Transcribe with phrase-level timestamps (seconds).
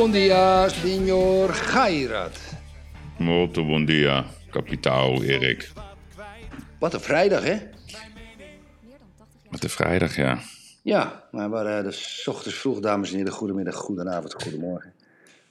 [0.00, 0.68] bom dia.
[3.18, 5.72] Molto bom dia, kapitaal Erik.
[6.78, 7.56] Wat een vrijdag, hè?
[9.50, 10.38] Met de vrijdag, ja.
[10.82, 13.32] Ja, maar we waren dus ochtends vroeg, dames en heren.
[13.32, 14.92] Goedemiddag, goedenavond, goedemorgen.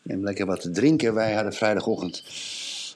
[0.01, 1.13] Neem lekker wat te drinken.
[1.13, 2.23] Wij hadden vrijdagochtend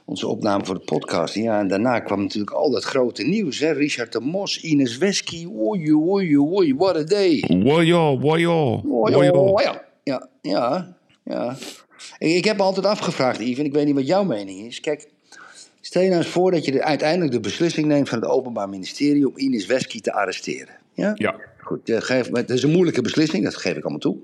[0.06, 1.34] onze opname voor de podcast.
[1.34, 3.72] Ja, en daarna kwam natuurlijk al dat grote nieuws, hè?
[3.72, 5.46] Richard de Mos, Ines Wesky.
[5.46, 7.44] Oei, oei, oei, what a day.
[7.64, 9.82] Wojo, wojo, wojo.
[10.04, 11.58] Ja, ja, ja.
[12.18, 14.80] Ik, ik heb me altijd afgevraagd, Yves, en ik weet niet wat jouw mening is.
[14.80, 15.08] Kijk,
[15.82, 18.70] stel je nou eens voor dat je de, uiteindelijk de beslissing neemt van het Openbaar
[18.70, 20.76] Ministerie om Ines Wesky te arresteren.
[20.94, 21.12] Ja?
[21.16, 24.18] Ja, Goed, geef, het is een moeilijke beslissing, dat geef ik allemaal toe.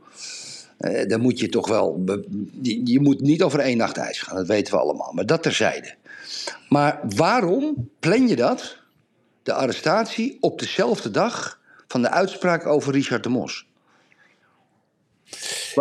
[0.77, 2.03] Eh, dan moet je toch wel.
[2.83, 5.11] je moet niet over één nacht ijs gaan, dat weten we allemaal.
[5.13, 5.95] Maar dat terzijde.
[6.69, 8.77] Maar waarom plan je dat,
[9.43, 13.67] de arrestatie, op dezelfde dag van de uitspraak over Richard de Mos?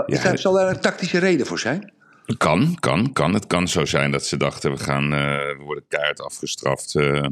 [0.07, 1.93] Ja, Zal- Zal daar een tactische reden voor zijn?
[2.37, 3.35] kan, kan, kan.
[3.35, 5.19] Het kan zo zijn dat ze dachten, we, gaan, eh,
[5.57, 7.27] we worden keihard afgestraft eh,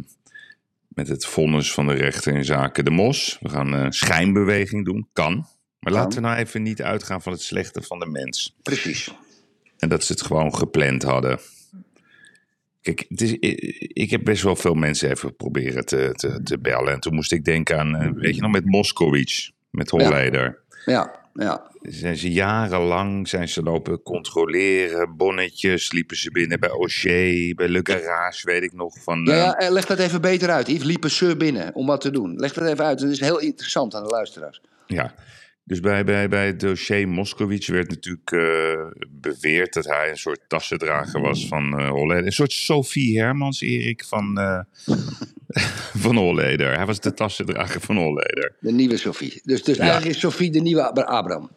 [0.88, 3.36] met het vonnis van de rechter in zaken de mos.
[3.40, 5.46] We gaan een schijnbeweging doen, kan.
[5.80, 8.56] Maar laten we nou even niet uitgaan van het slechte van de mens.
[8.62, 9.10] Precies.
[9.78, 11.38] En dat ze het gewoon gepland hadden.
[12.82, 13.32] Kijk, het is,
[13.78, 16.92] ik heb best wel veel mensen even proberen te, te, te bellen.
[16.92, 20.58] En toen moest ik denken aan, eh, weet je nog, met Moskowitz, met Holleder.
[20.84, 21.24] Ja, ja.
[21.80, 27.80] Zijn ze jarenlang zijn ze lopen controleren, bonnetjes, liepen ze binnen bij O'Shea, bij Le
[27.82, 28.94] Garage, weet ik nog.
[29.02, 30.68] Van, Ja, eh, ja, eh, leg dat even beter uit.
[30.68, 32.36] Yves liepen ze binnen om wat te doen.
[32.36, 32.98] Leg dat even uit.
[32.98, 34.60] Dat is heel interessant aan de luisteraars.
[34.86, 35.14] Ja,
[35.68, 40.40] dus bij, bij, bij het dossier Moskowitz werd natuurlijk eh, beweerd dat hij een soort
[40.48, 42.26] tassendrager was van Holleder.
[42.26, 44.60] Een soort Sophie Hermans, Erik, van, eh
[46.04, 46.76] van Holleder.
[46.76, 48.52] Hij was de tassendrager van Holleder.
[48.60, 49.40] De nieuwe Sophie.
[49.44, 49.82] Dus, dus Ja.
[49.82, 51.50] eigenlijk is Sophie de nieuwe Ab- Abraham.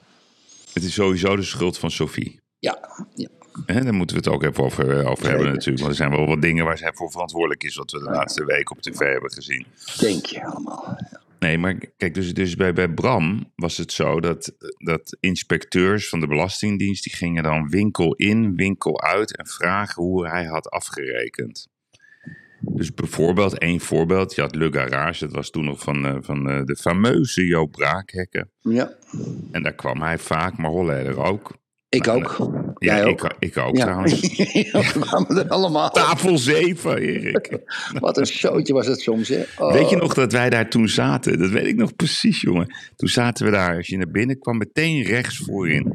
[0.74, 2.40] Het is sowieso de schuld van Sophie.
[2.60, 3.28] Ja, ja.
[3.66, 5.78] Daar moeten we het ook even over, over hebben natuurlijk.
[5.80, 7.76] Want er zijn wel wat dingen waar zij voor verantwoordelijk is...
[7.76, 9.66] wat we de laatste week op tv hebben gezien.
[10.00, 10.98] denk je allemaal.
[11.40, 16.20] Nee, maar kijk, dus, dus bij, bij Bram was het zo dat, dat inspecteurs van
[16.20, 17.04] de Belastingdienst...
[17.04, 21.68] die gingen dan winkel in, winkel uit en vragen hoe hij had afgerekend.
[22.62, 26.50] Dus bijvoorbeeld, één voorbeeld, je had Le Garage, dat was toen nog van, eh, van
[26.50, 28.52] eh, de fameuze Joop Braakhekken.
[28.60, 28.96] Ja,
[29.52, 31.58] En daar kwam hij vaak, maar Holleder ook.
[31.90, 32.36] Ik ook.
[32.78, 33.84] Ja, Jij ik, ik ook Ja.
[33.84, 34.20] trouwens.
[34.72, 35.90] ja, we kwamen er allemaal.
[35.90, 37.58] Tafel 7, Erik.
[38.00, 39.44] Wat een showtje was het soms, hè?
[39.58, 39.74] Oh.
[39.74, 41.40] Weet je nog dat wij daar toen zaten?
[41.40, 42.76] Dat weet ik nog precies, jongen.
[42.96, 45.94] Toen zaten we daar, als je naar binnen kwam, meteen rechts voorin.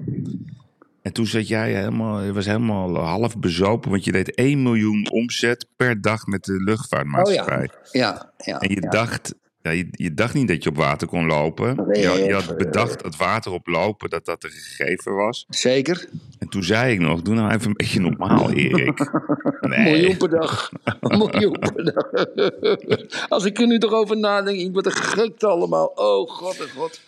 [1.02, 5.10] En toen zat jij helemaal, je was helemaal half bezopen, want je deed 1 miljoen
[5.10, 7.68] omzet per dag met de Oh luchtvaartmaatschappij.
[7.90, 8.00] ja.
[8.00, 8.58] Ja, ja.
[8.58, 11.76] En je, dacht, ja, je, je dacht niet dat je op water kon lopen.
[11.86, 15.44] Nee, je, je had bedacht dat water op lopen, dat dat een gegeven was.
[15.48, 16.08] Zeker.
[16.38, 18.98] En toen zei ik nog, doe nou even een beetje normaal, Erik.
[19.60, 19.92] Nee.
[19.92, 20.70] miljoen per dag.
[20.84, 23.28] Een miljoen per dag.
[23.28, 25.86] Als ik er nu toch over nadenk, ik word er gek allemaal.
[25.86, 27.00] Oh god, oh god.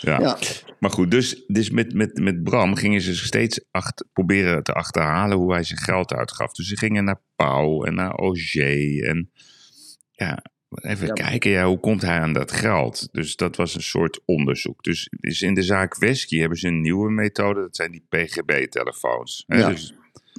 [0.00, 0.20] Ja.
[0.20, 0.38] Ja.
[0.78, 5.36] Maar goed, dus, dus met, met, met Bram gingen ze steeds achter, proberen te achterhalen
[5.36, 6.52] hoe hij zijn geld uitgaf.
[6.52, 9.30] Dus ze gingen naar Pauw en naar Auger en
[10.10, 11.12] ja, even Ja.
[11.12, 13.08] kijken, ja, hoe komt hij aan dat geld?
[13.12, 14.82] Dus dat was een soort onderzoek.
[14.84, 19.44] Dus, dus in de zaak Wesky hebben ze een nieuwe methode, dat zijn die PGB-telefoons.
[19.46, 19.68] Ja.
[19.68, 19.98] Dus zijn,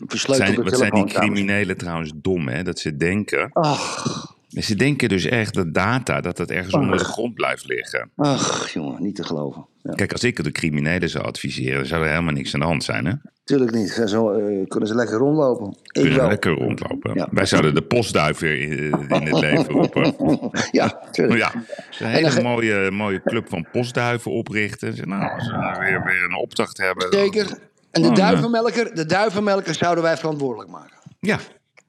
[0.10, 2.64] Versleutelde wat zijn die criminelen trouwens dom, hè?
[2.64, 7.04] Dat ze denken, Ach, ze denken dus echt dat data, dat dat ergens onder de
[7.04, 8.12] grond blijft liggen.
[8.16, 9.66] ach, jongen, niet te geloven.
[9.84, 9.94] Ja.
[9.94, 12.84] Kijk, als ik de criminelen zou adviseren, dan zou er helemaal niks aan de hand
[12.84, 13.14] zijn, hè?
[13.50, 13.90] Tuurlijk niet.
[13.90, 15.70] Ze Zo, eh, kunnen ze lekker rondlopen.
[15.70, 17.14] Ik kunnen lekker rondlopen.
[17.14, 17.28] Ja.
[17.32, 18.72] Wij zouden de postduif weer in,
[19.10, 20.16] in het leven roepen.
[20.72, 21.40] Ja, tuurlijk.
[21.40, 21.64] ja, een
[22.00, 25.10] En hele dan- mooie, mooie club van postduiven oprichten.
[25.10, 27.12] Nou, als we weer, weer een opdracht hebben.
[27.12, 27.58] dan- Zeker.
[27.92, 30.98] En de Oh, duivenmelker, de duivenmelker zouden wij verantwoordelijk maken.
[31.20, 31.40] Ja,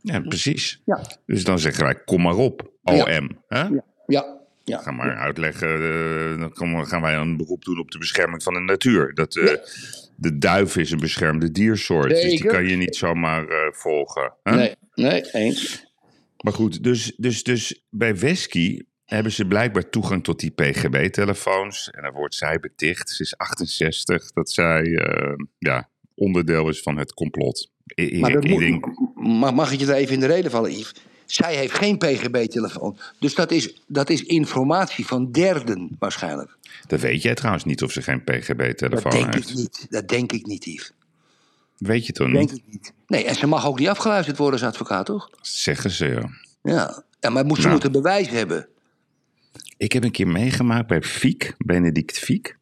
[0.01, 0.81] ja, precies.
[0.85, 1.01] Ja.
[1.27, 3.31] Dus dan zeggen wij, kom maar op, OM.
[3.49, 3.65] Hè?
[4.07, 4.25] Ja,
[4.65, 4.79] ja.
[4.79, 8.61] Ga maar uitleggen, eh, dan gaan wij een beroep doen op de bescherming van de
[8.61, 9.15] natuur.
[9.15, 9.55] Dat, eh,
[10.21, 14.33] De duif is een beschermde diersoort, dus die kan je niet zomaar eh, volgen.
[14.43, 15.87] Nee, nee, eens.
[16.37, 21.91] Maar goed, dus, dus, dus bij Wesky hebben ze blijkbaar toegang tot die PGB-telefoons.
[21.91, 26.99] En dan wordt zij beticht, ze is 68, dat zij eh, ja, onderdeel is van
[26.99, 27.71] het complot.
[28.01, 30.27] I- Maar ik- dat ik moet, denk- mag, mag ik je er even in de
[30.27, 30.93] reden vallen, Yves?
[31.31, 32.97] Zij heeft geen PGB-telefoon.
[33.19, 36.56] Dus dat is, dat is informatie van derden waarschijnlijk.
[36.87, 39.49] dat weet jij trouwens niet of ze geen Dat PGB-telefoon denk heeft.
[39.50, 39.87] ik niet.
[39.91, 40.93] Dat denk ik niet, Yves.
[41.79, 42.59] Weet je toch Denk niet?
[42.59, 42.93] ik niet.
[43.06, 45.31] Nee, en ze mag ook niet afgeluisterd worden als advocaat, toch?
[45.41, 46.31] Zeggen ze, ja.
[46.62, 47.03] Ja.
[47.21, 47.73] ja maar moet ze Nou.
[47.73, 48.69] moeten bewijs hebben.
[49.76, 52.56] Ik heb een keer meegemaakt bij Fiek, Benedict Fiek.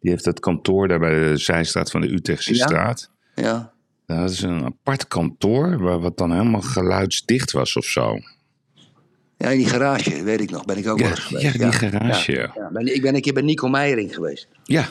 [0.00, 2.66] Die heeft dat kantoor daar bij de zijstraat van de Utrechtse Ja.
[2.66, 3.10] straat.
[3.34, 3.72] Ja.
[4.16, 8.18] Dat is een apart kantoor, waar wat dan helemaal geluidsdicht was of zo.
[9.36, 10.64] Ja, in die garage, weet ik nog.
[10.64, 11.44] Ben ik ook Ja, wel eens geweest.
[11.52, 12.52] ja, die garage, ja.
[12.54, 14.48] Ja, ben- ik ben een keer bij Nico Meijering geweest.
[14.64, 14.84] Ja.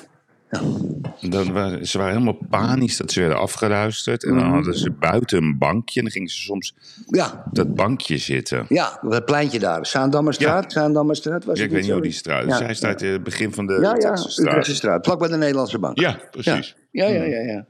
[1.21, 4.23] Dat waren, ze waren helemaal panisch dat ze werden afgeluisterd.
[4.23, 4.39] En Mhm.
[4.43, 5.97] dan hadden ze buiten een bankje.
[5.99, 6.75] En dan gingen ze soms
[7.07, 8.65] Ja, op dat bankje zitten.
[8.69, 9.85] ja, dat pleintje daar.
[9.85, 13.23] Zaandammerstraat, Zaandammerstraat was Ja, ik weet niet hoe die straat Ja, Zij staat in het
[13.23, 14.47] begin van de Ja, ja, Utrechtse straat.
[14.47, 15.05] Utrechtse straat.
[15.05, 15.99] Vlak bij de Nederlandse bank.
[15.99, 16.75] Ja, precies.
[16.91, 17.39] Ja, ja, ja.
[17.41, 17.65] ja.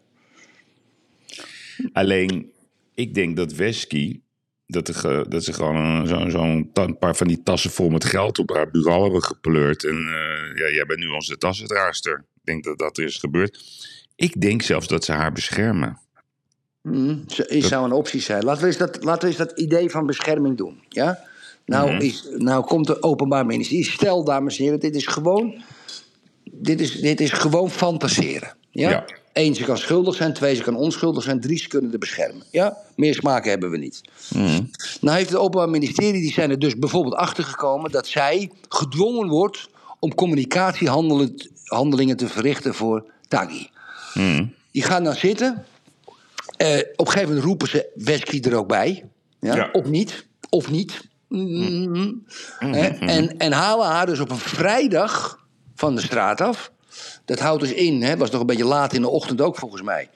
[1.93, 2.51] Alleen,
[2.93, 4.19] ik denk dat Wesky,
[4.67, 7.89] dat, er, dat ze gewoon een- zo- zo'n ta- een paar van die tassen vol
[7.89, 9.83] met geld op haar bureau hebben gepleurd.
[9.83, 12.25] En eh, ja, jij bent nu onze tassendraagster.
[12.35, 13.63] Ik denk dat dat er is gebeurd.
[14.15, 15.97] Ik denk zelfs dat ze haar beschermen.
[17.27, 18.43] Zo- is zou een optie zijn.
[18.43, 20.79] Laten we eens dat, laten we eens dat idee van bescherming doen.
[20.89, 21.19] Ja?
[21.65, 22.01] Nou, Mhm.
[22.01, 23.85] is, nou komt de openbaar ministerie.
[23.85, 25.61] Stel, dames en heren, dit is gewoon,
[26.51, 28.55] dit is, dit is gewoon fantaseren.
[28.71, 28.89] Ja?
[28.89, 29.05] Ja.
[29.37, 30.33] Eén, ze kan schuldig zijn.
[30.33, 31.39] Twee, ze kan onschuldig zijn.
[31.39, 32.43] Drie, ze kunnen er beschermen.
[32.51, 32.77] Ja?
[32.95, 34.01] Meer smaken hebben we niet.
[35.01, 39.69] Nou heeft het Openbaar Ministerie, die zijn er dus bijvoorbeeld achtergekomen dat zij gedwongen wordt
[39.99, 43.69] om communicatiehandelingen te verrichten voor Taghi.
[44.71, 45.65] Die gaan dan zitten.
[46.57, 49.09] Eh, op een gegeven moment roepen ze Wesky er ook bij.
[49.39, 49.55] Ja?
[49.55, 49.69] Ja.
[49.71, 50.25] Of niet.
[50.49, 51.07] Of niet.
[51.27, 52.25] Mm.
[52.59, 52.87] Hè?
[52.87, 55.45] En, en halen haar dus op een vrijdag
[55.75, 56.71] van de straat af.
[57.27, 59.81] Dat houdt dus in, hè, was nog een beetje laat in de ochtend ook volgens
[59.81, 60.09] mij.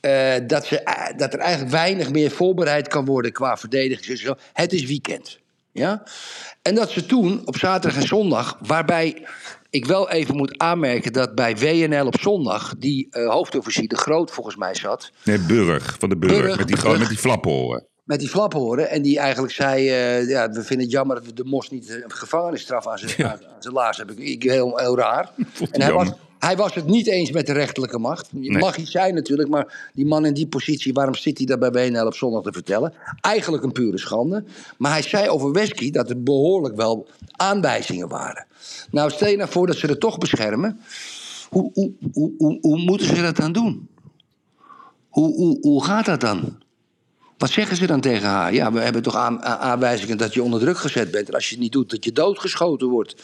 [0.00, 4.34] eh, dat, ze, eh, dat er eigenlijk weinig meer voorbereid kan worden qua verdediging.
[4.52, 5.38] Het is weekend.
[5.72, 6.02] Ja?
[6.62, 9.26] En dat ze toen op zaterdag en zondag, waarbij
[9.70, 14.30] ik wel even moet aanmerken dat bij WNL op zondag die eh, hoofdofficier de Groot
[14.30, 15.10] volgens mij zat.
[15.24, 16.32] Nee, Burg, van de Burg.
[16.32, 16.98] Burg, met die, Burg.
[16.98, 17.18] met die.
[18.08, 18.90] Met die flaphoren.
[18.90, 21.90] En die eigenlijk zei: eh, ja, We vinden het jammer dat we de Mos niet
[21.90, 24.18] een gevangenisstraf aan zijn, zijn laars hebben.
[24.18, 25.30] Ik, heel, heel raar.
[25.70, 26.08] En hij was,
[26.38, 28.32] hij was het niet eens met de rechterlijke macht.
[28.32, 28.58] Nee.
[28.58, 31.70] mag iets zijn natuurlijk, maar die man in die positie, waarom zit hij daar bij
[31.70, 32.94] WNL op zondag te vertellen?
[33.20, 34.44] Eigenlijk een pure schande.
[34.78, 38.46] Maar hij zei over Wesky dat er behoorlijk wel aanwijzingen waren.
[38.90, 40.80] Nou, stel je nou voor dat ze er toch beschermen.
[41.48, 43.88] Hoe, hoe, hoe, hoe, hoe moeten ze dat dan doen?
[45.08, 46.58] Hoe, hoe, hoe gaat dat dan?
[47.38, 48.54] Wat zeggen ze dan tegen haar?
[48.54, 51.28] Ja, we hebben toch aan, aan- aanwijzingen dat je onder druk gezet bent.
[51.28, 53.14] En als je het niet doet, dat je doodgeschoten wordt.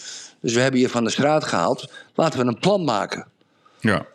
[0.40, 1.92] Dus we hebben je van de straat gehaald.
[2.14, 3.26] Laten we een plan maken.
[3.80, 4.06] Ja.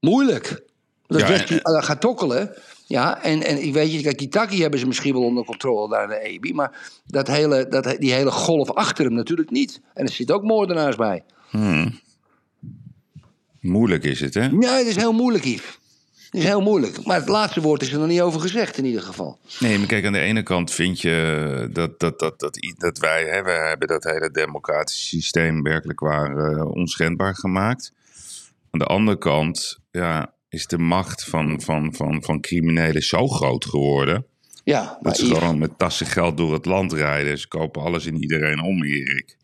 [0.00, 0.62] Moeilijk.
[1.06, 2.54] Dat Ja, Wesky en- gaat tokkelen.
[2.86, 5.88] Ja, en, en ik weet je, kijk, die Taki hebben ze misschien wel onder controle
[5.88, 6.52] daar in de EBI.
[6.54, 9.80] Maar dat hele, dat, die hele golf achter hem natuurlijk niet.
[9.94, 11.24] En er zitten ook moordenaars bij.
[13.60, 14.46] Moeilijk is het, hè?
[14.60, 15.78] Ja, het is heel moeilijk, Yves.
[16.32, 17.04] Is heel moeilijk.
[17.04, 19.38] Maar het laatste woord is er nog niet over gezegd, in ieder geval.
[19.60, 23.24] Nee, maar kijk, aan de ene kant vind je dat, dat, dat, dat, dat wij,
[23.24, 27.92] hè, wij hebben dat hele democratische systeem werkelijk waar eh, onschendbaar gemaakt.
[28.70, 33.64] Aan de andere kant ja, is de macht van, van, van, van criminelen zo groot
[33.64, 34.26] geworden.
[34.64, 37.38] Ja, Dat ze gewoon met tassen geld door het land rijden.
[37.38, 39.36] Ze kopen alles en iedereen om, Erik.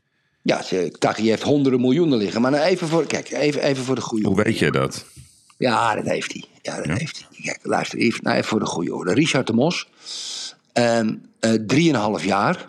[0.42, 0.62] Ja,
[0.99, 2.40] Taki heeft honderden miljoenen liggen.
[2.40, 5.07] Maar nou even voor, kijk, even, even voor de goede Hoe weet je dat?
[5.58, 6.44] Ja, dat heeft hij.
[6.62, 7.42] Ja, dat heeft hij.
[7.42, 9.14] Kijk, luister even, nou even voor de goede orde.
[9.14, 9.88] Richard de Mos,
[10.72, 12.64] ehm, eh, drieënhalf jaar.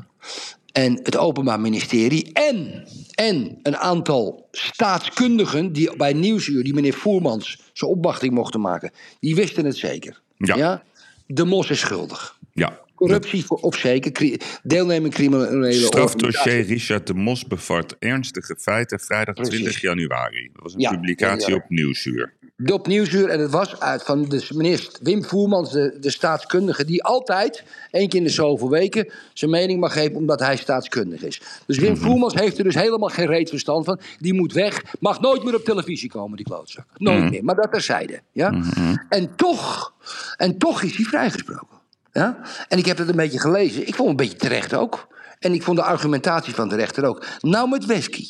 [0.71, 5.73] En het Openbaar Ministerie en, en een aantal staatskundigen...
[5.73, 8.91] die bij Nieuwsuur, die meneer Voermans zijn opwachting mochten maken...
[9.19, 10.21] die wisten het zeker.
[10.37, 10.83] Ja.
[11.25, 12.37] De Mos is schuldig.
[12.53, 12.79] Ja.
[12.99, 15.73] Corruptie of zeker, deelneming criminele.
[15.73, 19.53] Strafdossier Richard de Mos bevat ernstige feiten vrijdag Precies.
[19.53, 20.49] 20 januari.
[20.53, 22.33] Dat was een Ja, publicatie op Nieuwsuur.
[22.65, 23.29] Op Nieuwsuur.
[23.29, 28.09] En het was uit van de meneer Wim Voermans, de, de staatskundige, die altijd, één
[28.09, 31.41] keer in de zoveel weken, zijn mening mag geven omdat hij staatskundig is.
[31.65, 33.99] Dus Wim Voermans heeft er dus helemaal geen reet verstand van.
[34.17, 36.85] Die moet weg, mag nooit meer op televisie komen, die klootzak.
[36.97, 38.21] Nooit meer, maar dat terzijde.
[38.31, 38.61] Ja?
[39.09, 39.93] En, toch,
[40.37, 41.78] en toch is hij vrijgesproken.
[42.13, 42.37] Ja?
[42.67, 43.87] En ik heb het een beetje gelezen.
[43.87, 45.07] Ik vond het een beetje terecht ook.
[45.39, 47.25] En ik vond de argumentatie van de rechter ook.
[47.39, 48.27] Nou met Wesky.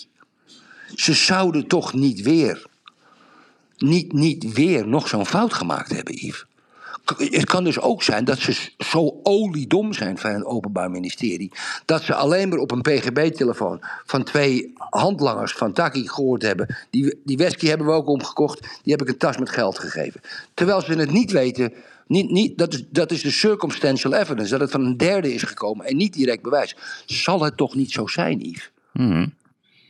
[0.95, 2.67] Ze zouden toch niet weer
[3.81, 6.45] niet, niet weer nog zo'n fout gemaakt hebben, Yves.
[7.17, 11.51] het kan dus ook zijn dat ze zo oliedom zijn van het Openbaar Ministerie.
[11.85, 16.75] dat ze alleen maar op een PGB-telefoon van twee handlangers van Taki gehoord hebben.
[16.89, 20.21] Die, die whisky hebben we ook omgekocht, die heb ik een tas met geld gegeven.
[20.53, 21.73] Terwijl ze het niet weten.
[22.09, 25.43] Niet, niet, dat, is, dat is de circumstantial evidence, dat het van een derde is
[25.43, 26.75] gekomen en niet direct bewijs.
[27.05, 28.71] Zal het toch niet zo zijn, Yves?
[28.93, 29.27] Mhm.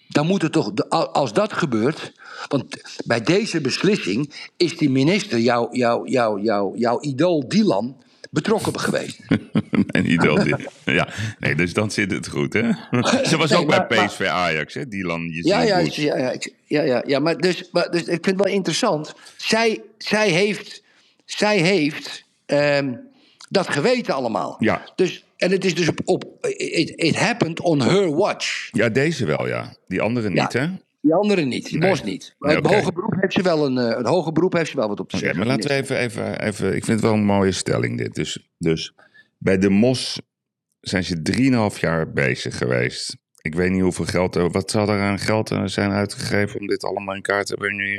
[0.08, 2.12] Dan moet het toch, als dat gebeurt.
[2.48, 2.66] Want
[3.06, 9.20] bij deze beslissing is die minister, jouw jou, jou, jou, jouw idool Dylan, betrokken geweest.
[9.92, 10.44] Mijn idool.
[10.44, 10.60] Dylan.
[10.86, 11.08] Ja,
[11.40, 12.72] nee, dus dan zit het goed, hè?
[13.30, 14.88] Ze was Nee, ook maar- bij PSV Ajax, hè?
[14.88, 16.34] Dylan, je Ja, ja, ja,
[16.66, 19.14] ja, ja, ja maar, dus, maar dus ik vind het wel interessant.
[19.38, 20.84] Zij, zij heeft,
[21.38, 22.94] zij heeft ehm,
[23.50, 24.56] dat geweten allemaal.
[24.60, 24.82] Ja.
[24.96, 28.70] Dus, en het is dus op, op it, it happened on her watch.
[28.72, 29.76] Ja, deze wel, ja.
[29.88, 30.42] Die andere Ja.
[30.42, 30.68] niet, hè?
[31.02, 31.90] Die andere niet, die Nee.
[31.90, 32.36] Bos niet.
[32.40, 34.76] Maar Nee, het hoge beroep heeft ze wel een, eh, het hoge beroep heeft ze
[34.78, 35.46] wel wat op te Oké, zeggen.
[35.46, 36.68] maar laten we even, even, even...
[36.68, 38.16] Ik vind het wel een mooie stelling, dit.
[38.16, 38.94] Dus, dus
[39.38, 40.22] bij de Mos
[40.80, 43.18] zijn ze drieënhalf jaar bezig geweest.
[43.42, 44.36] Ik weet niet hoeveel geld...
[44.36, 47.56] er- Wat zal er aan geld eh, zijn uitgegeven om dit allemaal in kaart te
[47.56, 47.98] brengen?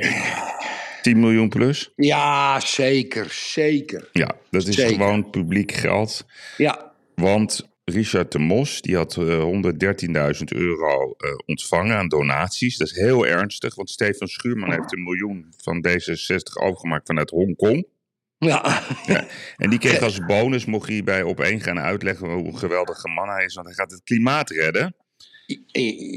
[1.01, 1.13] Erik?
[1.13, 1.91] 10 miljoen plus?
[1.95, 4.09] Ja, zeker, zeker.
[4.11, 4.93] Ja, dat is Zeker.
[4.93, 6.25] gewoon publiek geld.
[6.57, 12.77] Ja, Want Richard de Mos die had eh, 113.000 euro eh, ontvangen aan donaties.
[12.77, 17.85] Dat is heel ernstig, want Stefan Schuurman heeft een miljoen van D66 overgemaakt vanuit Hongkong.
[18.37, 18.83] ja.
[19.57, 23.07] En die kreeg als bonus, mocht hij bij op één gaan uitleggen hoe een geweldige
[23.07, 24.95] man hij is, want hij gaat het klimaat redden.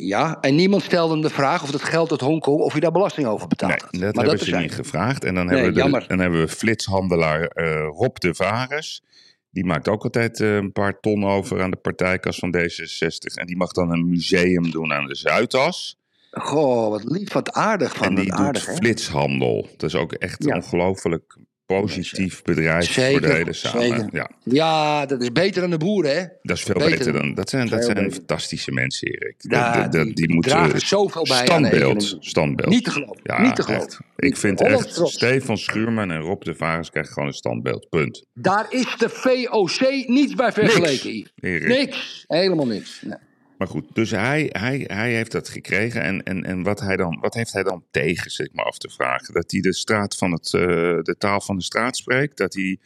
[0.08, 0.40] Ja.
[0.40, 3.26] En niemand stelde hem de vraag of dat geld uit Hongkong, of hij daar belasting
[3.26, 3.80] over Nee, had.
[3.80, 5.24] dat maar hebben dat ze niet gevraagd.
[5.24, 9.02] En dan, Nee, hebben, we de, dan hebben we flitshandelaar eh, Rob de Vares.
[9.50, 13.34] Die maakt ook altijd eh, een paar ton over aan de partijkas van D66.
[13.34, 15.98] En die mag dan een museum doen aan de Zuidas.
[16.30, 19.68] Goh, wat lief, wat aardig van En die doet aardig, flitshandel.
[19.76, 20.54] Dat is ook echt Ja.
[20.56, 23.82] ongelooflijk positief bedrijf voor de hele samen.
[23.82, 24.08] zeker.
[24.12, 26.24] Ja, Ja, dat is beter dan de boeren, hè?
[26.42, 27.34] dat is veel Beter beter dan-.
[27.34, 28.12] Dat zijn, dat zijn beter.
[28.12, 29.34] fantastische mensen, Erik.
[29.38, 32.68] Ja, Dat- dat- die- moeten dragen zoveel bij standbeeld, standbeeld.
[32.70, 33.70] Niet te geloven, Ja, niet te echt.
[33.72, 34.04] geloven.
[34.16, 35.12] Ik vind echt trots.
[35.12, 37.88] Stefan Schuurman en Rob de Vares krijgen gewoon een standbeeld.
[37.88, 38.24] Punt.
[38.34, 41.32] Daar is de VOC niets bij vergeleken, Yves.
[41.40, 41.68] Erik.
[41.68, 43.02] Niks, helemaal niks.
[43.02, 43.18] Nee.
[43.64, 46.02] Maar goed, dus hij, hij, hij heeft dat gekregen.
[46.02, 48.78] En, en, en wat, hij dan, wat heeft hij dan tegen, zit ik me af
[48.78, 49.34] te vragen?
[49.34, 50.60] Dat hij de, straat van het, eh,
[51.02, 52.36] de taal van de straat spreekt?
[52.36, 52.78] Dat hij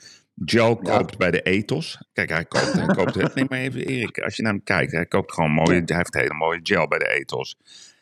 [0.45, 0.97] gel Ja.
[0.97, 2.03] koopt bij de ethos?
[2.13, 2.73] Kijk, hij koopt...
[2.73, 4.93] Hij koopt nee, maar even Erik, als je naar hem kijkt.
[4.93, 5.83] Hij koopt gewoon mooie...
[5.85, 7.57] Hij heeft hele mooie gel bij de ethos.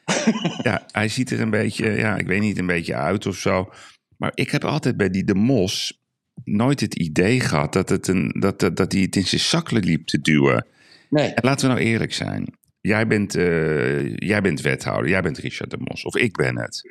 [0.63, 1.91] ja, hij ziet er een beetje...
[1.91, 3.73] Ja, ik weet niet, een beetje uit of zo.
[4.17, 6.01] Maar ik heb altijd bij die De Mos
[6.45, 7.73] nooit het idee gehad...
[7.73, 10.67] dat, het een, dat, dat, dat hij het in zijn zak liep te duwen.
[11.11, 11.29] nee.
[11.29, 12.65] En laten we nou eerlijk zijn.
[12.87, 16.83] Jij bent, eh, jij bent wethouder, jij bent Richard de Mos, of ik ben het.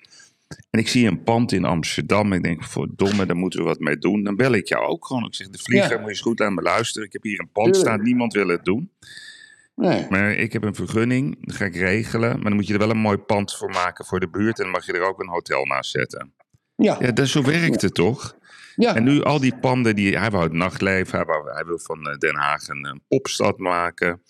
[0.69, 2.33] En ik zie een pand in Amsterdam.
[2.33, 4.23] Ik denk, verdomme, daar moeten we wat mee doen.
[4.23, 5.25] Dan bel ik jou ook gewoon.
[5.25, 5.95] Ik zeg, de vlieger, Ja.
[5.95, 7.07] moet je eens goed naar me luisteren.
[7.07, 8.91] Ik heb hier een pand staan, niemand wil het doen.
[9.75, 10.05] nee.
[10.09, 12.29] Maar ik heb een vergunning, dat ga ik regelen.
[12.33, 14.57] Maar dan moet je er wel een mooi pand voor maken voor de buurt.
[14.57, 16.33] En dan mag je er ook een hotel naast zetten.
[16.75, 18.37] Ja, Ja, dat, zo werkt het toch?
[18.75, 18.95] ja.
[18.95, 21.17] En nu al die panden, die, hij wou het nachtleven.
[21.17, 24.21] Hij, wou, hij wil van eh, Den Haag een, een popstad maken.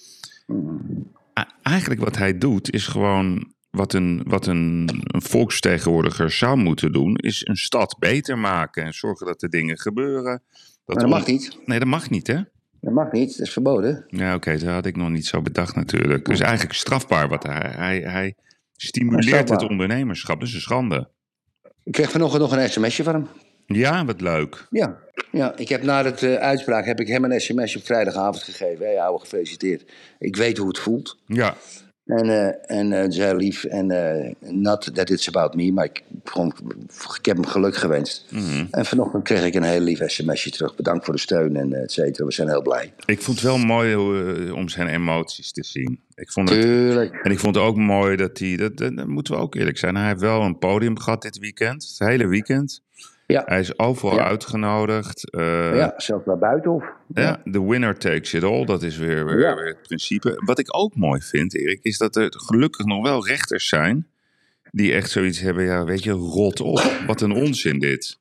[1.65, 7.15] Eigenlijk wat hij doet is gewoon wat een, wat een, een volksvertegenwoordiger zou moeten doen.
[7.15, 10.43] Is een stad beter maken en zorgen dat er dingen gebeuren.
[10.86, 11.57] maar dat mag niet.
[11.65, 12.41] Nee, dat mag niet hè?
[12.81, 14.05] Dat mag niet, dat is verboden.
[14.07, 16.25] Ja, oké, dat had ik nog niet zo bedacht natuurlijk.
[16.25, 18.36] Dus eigenlijk strafbaar wat hij, hij, hij
[18.75, 20.39] stimuleert het ondernemerschap.
[20.39, 21.10] Dat is een schande.
[21.84, 23.27] Ik kreeg vanochtend nog een sms'je van hem.
[23.65, 24.67] Ja, wat leuk.
[24.69, 24.98] Ja,
[25.31, 28.86] ja ik heb na de eh, uitspraak heb ik hem een sms'je op vrijdagavond gegeven.
[28.86, 29.91] Hé, hey, ouwe, gefeliciteerd.
[30.19, 31.17] Ik weet hoe het voelt.
[31.25, 31.55] Ja,
[32.05, 36.03] En, eh en eh, zei lief, en eh, not that it's about me, maar ik,
[36.24, 36.53] gewoon,
[37.17, 38.25] ik heb hem geluk gewenst.
[38.29, 38.65] Mhm.
[38.72, 40.75] En vanochtend kreeg ik een heel lief sms'je terug.
[40.75, 42.25] Bedankt voor de steun en et cetera.
[42.25, 42.93] We zijn heel blij.
[43.05, 43.95] ik vond het wel mooi
[44.51, 46.00] om zijn emoties te zien.
[46.15, 47.13] Ik vond het Tuurlijk.
[47.24, 49.77] En ik vond het ook mooi dat hij, dat, dat, dat moeten we ook eerlijk
[49.77, 52.84] zijn, hij heeft wel een podium gehad dit weekend, het hele weekend.
[53.27, 54.24] Ja, Hij is overal Ja.
[54.25, 55.29] uitgenodigd.
[55.29, 56.84] eh, ja zelfs naar Buitenhof.
[57.13, 60.41] ja, the winner takes it all, dat is weer, weer, weer het principe.
[60.46, 64.08] Wat ik ook mooi vind, Erik, is dat er gelukkig nog wel rechters zijn
[64.72, 66.91] die echt zoiets hebben, ja, weet je, rot op.
[67.08, 68.20] Wat een onzin dit.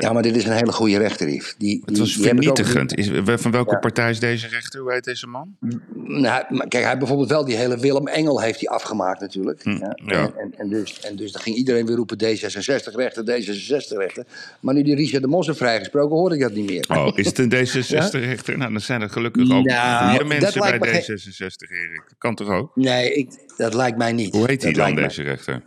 [0.00, 1.54] Ja, maar dit is een hele goede rechter, Yves.
[1.58, 2.94] Die, Het was die ook- vernietigend.
[2.96, 3.10] Is,
[3.40, 3.78] van welke Ja.
[3.78, 4.80] partij is deze rechter?
[4.80, 5.56] Hoe heet deze man?
[6.04, 9.62] Nou, maar kijk, hij heeft bijvoorbeeld wel die hele Willem Engel heeft hij afgemaakt natuurlijk.
[9.62, 9.96] Hm, ja.
[10.06, 10.22] ja.
[10.22, 14.24] En, en, en dus, en dus dan ging iedereen weer roepen D66-rechter, D66-rechter.
[14.60, 16.84] Maar nu die Richard de Mos heeft vrijgesproken, hoor ik dat niet meer.
[16.98, 18.58] Oh, is het een D66-rechter?
[18.58, 22.02] Nou, dan zijn er gelukkig ook Nou, dat mensen bij lijkt me geen- D66, Erik.
[22.08, 22.76] Dat kan toch ook?
[22.76, 24.34] Nee, ik, dat lijkt mij niet.
[24.34, 25.62] Hoe heet hij Dat dan, mij- deze rechter?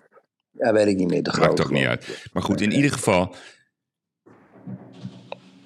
[0.60, 1.24] Ja, weet ik niet meer.
[1.24, 2.06] De Maakt ook niet uit.
[2.34, 3.36] Maar goed, in ieder geval.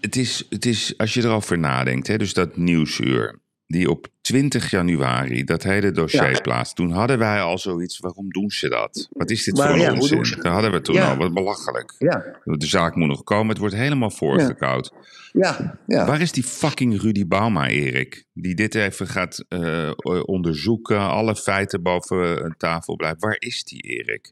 [0.02, 4.72] Het is, het is, als je erover nadenkt, hè, dus dat nieuwsuur, die op 20
[4.72, 6.40] januari dat hele dossier Ja.
[6.42, 6.76] plaatst.
[6.76, 9.08] Toen hadden wij al zoiets, waarom doen ze dat?
[9.12, 10.18] Wat is dit Maar voor ja, een onzin?
[10.42, 10.44] dat?
[10.52, 11.10] Hadden we toen Ja.
[11.10, 11.96] al, wat belachelijk.
[11.98, 14.94] Ja, De zaak moet nog komen, het wordt helemaal voorgekoud.
[15.32, 16.06] ja, ja.
[16.06, 18.26] Waar is die fucking Rudy Bauma, Erik?
[18.34, 19.92] Die dit even gaat eh,
[20.26, 23.20] onderzoeken, alle feiten boven een tafel blijven.
[23.20, 24.32] Waar is die, Erik?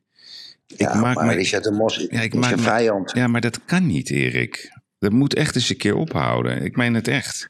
[0.78, 3.12] ja maak maar me- Richard de Mos Ja, ik is maak me- vijand.
[3.16, 4.78] Ja, maar dat kan niet, Erik.
[5.00, 6.63] Dat moet echt eens een keer ophouden.
[6.63, 7.50] Ik meen het echt.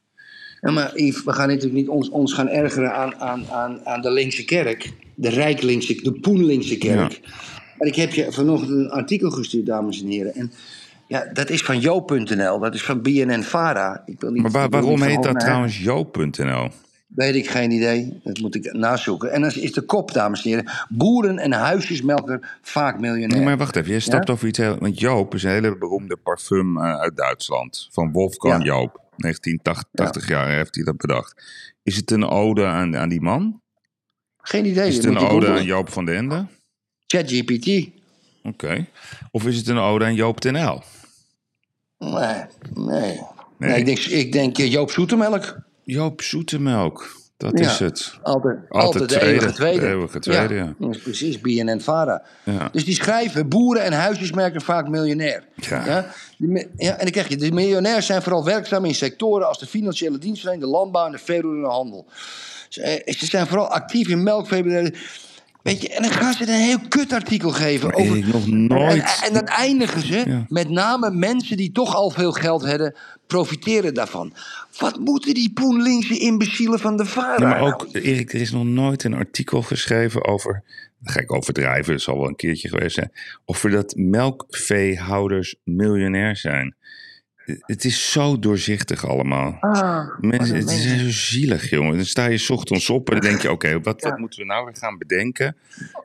[0.61, 4.01] Ja, maar Yves, we gaan natuurlijk niet ons, ons gaan ergeren aan, aan, aan, aan
[4.01, 4.91] de linkse kerk.
[5.15, 7.19] De rijklinkse, de poenlinkse kerk.
[7.77, 10.33] En ik heb je vanochtend een artikel gestuurd, dames en heren.
[10.35, 10.51] En
[11.07, 14.03] ja, dat is van Jo.nl, dat is van BNN-Vara.
[14.05, 16.69] Ik wil niet, Maar waar- waarom heet dat trouwens Joop.nl?
[17.15, 18.19] Weet ik geen idee.
[18.23, 19.31] Dat moet ik nazoeken.
[19.31, 20.71] En dan is de kop, dames en heren.
[20.89, 23.27] Boeren en huisjesmelker vaak miljonair.
[23.27, 23.93] Nee, maar wacht even.
[23.93, 24.33] Je stapt Ja?
[24.33, 24.77] over iets heel...
[24.79, 27.87] Want Joop is een hele beroemde parfum eh, uit Duitsland.
[27.91, 28.75] Van Wolfgang Ja.
[28.75, 29.01] Joop.
[29.17, 31.43] 1980 jaar heeft hij dat bedacht.
[31.83, 33.61] Is het een ode aan, aan die man?
[34.37, 34.87] Geen idee.
[34.87, 35.63] Is het een ode aan.
[35.63, 36.45] Joop van den Ende?
[37.07, 37.89] ChatGPT.
[38.43, 38.85] Oké.
[39.31, 40.81] Of is het een ode aan Joop ten L?
[41.97, 42.45] Nee, nee.
[42.75, 43.19] Nee.
[43.57, 45.67] nee ik denk, ik denk eh, Joop Zoetemelk.
[45.91, 47.17] Joop Zoetemelk.
[47.37, 47.69] Dat Ja.
[47.69, 48.13] is het.
[48.23, 49.33] Altijd, Altijd altijd, de tweede.
[49.33, 49.79] eeuwige tweede.
[49.79, 50.73] De eeuwige tweede, ja.
[50.89, 52.21] is Precies, BNN-Vara.
[52.43, 52.69] Ja.
[52.71, 55.43] Dus die schrijven, boeren en huisjesmerken vaak miljonair.
[55.55, 55.85] Ja.
[55.85, 60.17] Ja, en dan krijg je, de miljonairs zijn vooral werkzaam in sectoren als de financiële
[60.17, 62.05] dienstverlening, de landbouw en de veeroerende handel.
[62.69, 64.93] Ze, eh, ze zijn vooral actief in melkveebedrijven.
[65.61, 68.27] Weet je, en dan gaan ze een heel kut artikel geven over...
[68.27, 69.21] Nog En, nooit...
[69.27, 70.45] en dan eindigen ze Ja.
[70.47, 72.95] met name mensen die toch al veel geld hebben,
[73.27, 74.33] profiteren daarvan.
[74.79, 77.71] Wat moeten die poenlinkse imbecielen van de VARA Ja, maar nou?
[77.73, 80.63] ook, Erik, er is nog nooit een artikel geschreven over.
[80.99, 83.11] Dat ga ik overdrijven, het zal wel een keertje geweest zijn.
[83.45, 86.75] Over dat melkveehouders miljonair zijn.
[87.65, 89.57] Het is zo doorzichtig allemaal.
[89.59, 90.99] Ah, Mensen, het is mensen.
[90.99, 91.95] zo zielig, jongen.
[91.95, 94.45] Dan sta je 's ochtends op en dan denk je: oké, wat, wat moeten we
[94.45, 95.55] nou weer gaan bedenken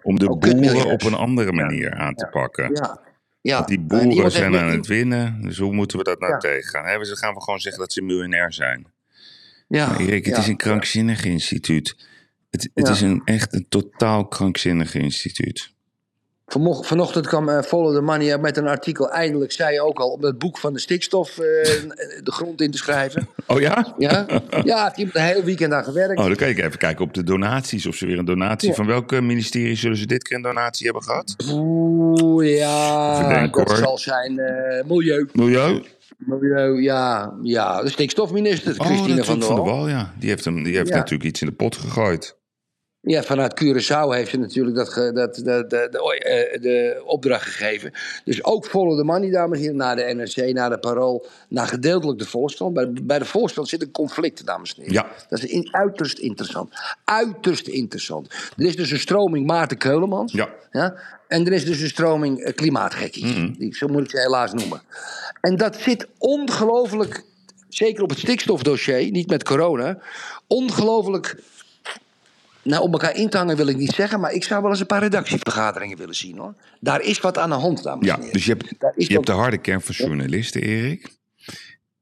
[0.03, 2.71] om de Ook boeren op een andere manier aan te pakken?
[2.75, 3.01] Ja.
[3.41, 3.57] Ja.
[3.57, 6.87] Want die En boeren zijn aan het winnen, dus hoe moeten we dat nou tegengaan?
[6.87, 8.87] Hè, Ze gaan we gewoon zeggen dat ze miljonair zijn.
[9.69, 9.99] Ja.
[9.99, 11.97] Erik, het is een krankzinnig instituut.
[12.51, 15.73] Het, het is een, echt een totaal krankzinnig instituut.
[16.47, 19.11] Vanochtend kwam eh, Follow the Money met een artikel.
[19.11, 21.45] Eindelijk zei je ook al om het boek van de stikstof eh,
[22.23, 23.29] de grond in te schrijven.
[23.47, 23.95] Oh ja?
[23.99, 24.27] Ja,
[24.65, 26.19] ja heeft iemand een heel weekend aan gewerkt.
[26.21, 27.87] Oh, dan kan ik even kijken op de donaties.
[27.87, 28.69] Of ze weer een donatie.
[28.69, 28.75] Ja.
[28.75, 31.37] Van welke ministerie zullen ze dit keer een donatie hebben gehad?
[31.53, 33.77] Oeh, ja, denken, dat hoor.
[33.77, 35.29] zal zijn eh, milieu.
[35.33, 35.83] Milieu?
[36.19, 37.83] Milieu, ja, ja.
[37.83, 39.77] De stikstofminister, Oh, Christine van der van de Wal.
[39.77, 40.13] Wal, ja.
[40.19, 40.97] Die heeft, hem, die heeft Ja.
[40.97, 42.37] natuurlijk iets in de pot gegooid.
[43.07, 47.45] Ja, vanuit Curaçao heeft ze natuurlijk dat, ge- dat, dat, de, de, eh, de opdracht
[47.45, 47.93] gegeven.
[48.25, 51.67] Dus ook follow the money, dames en heren, naar de NRC, naar de Parool, naar
[51.67, 52.75] gedeeltelijk de Volkskrant.
[52.75, 54.95] Bij, bij de Volkskrant zit een conflict, dames en heren.
[54.95, 55.07] Ja.
[55.29, 56.71] Dat is in, uiterst interessant.
[57.05, 58.29] Uiterst interessant.
[58.57, 60.33] Er is dus een stroming Maarten Keulemans.
[60.33, 60.49] Ja.
[60.71, 60.95] Ja?
[61.29, 63.35] En er is dus een stroming eh, klimaatgekkies.
[63.35, 63.53] Mhm.
[63.53, 64.83] Die, zo moet ik ze helaas noemen.
[65.41, 67.23] En dat zit ongelooflijk,
[67.69, 69.99] zeker op het stikstofdossier, niet met corona,
[70.47, 71.37] ongelooflijk.
[72.65, 74.81] Nou, om elkaar in te hangen wil ik niet zeggen, maar ik zou wel eens
[74.81, 76.55] een paar redactievergaderingen willen zien hoor.
[76.81, 78.33] Daar is wat aan de hand, dames Ja, en heren.
[78.33, 81.09] dus je hebt, je de harde kern van journalisten, Erik.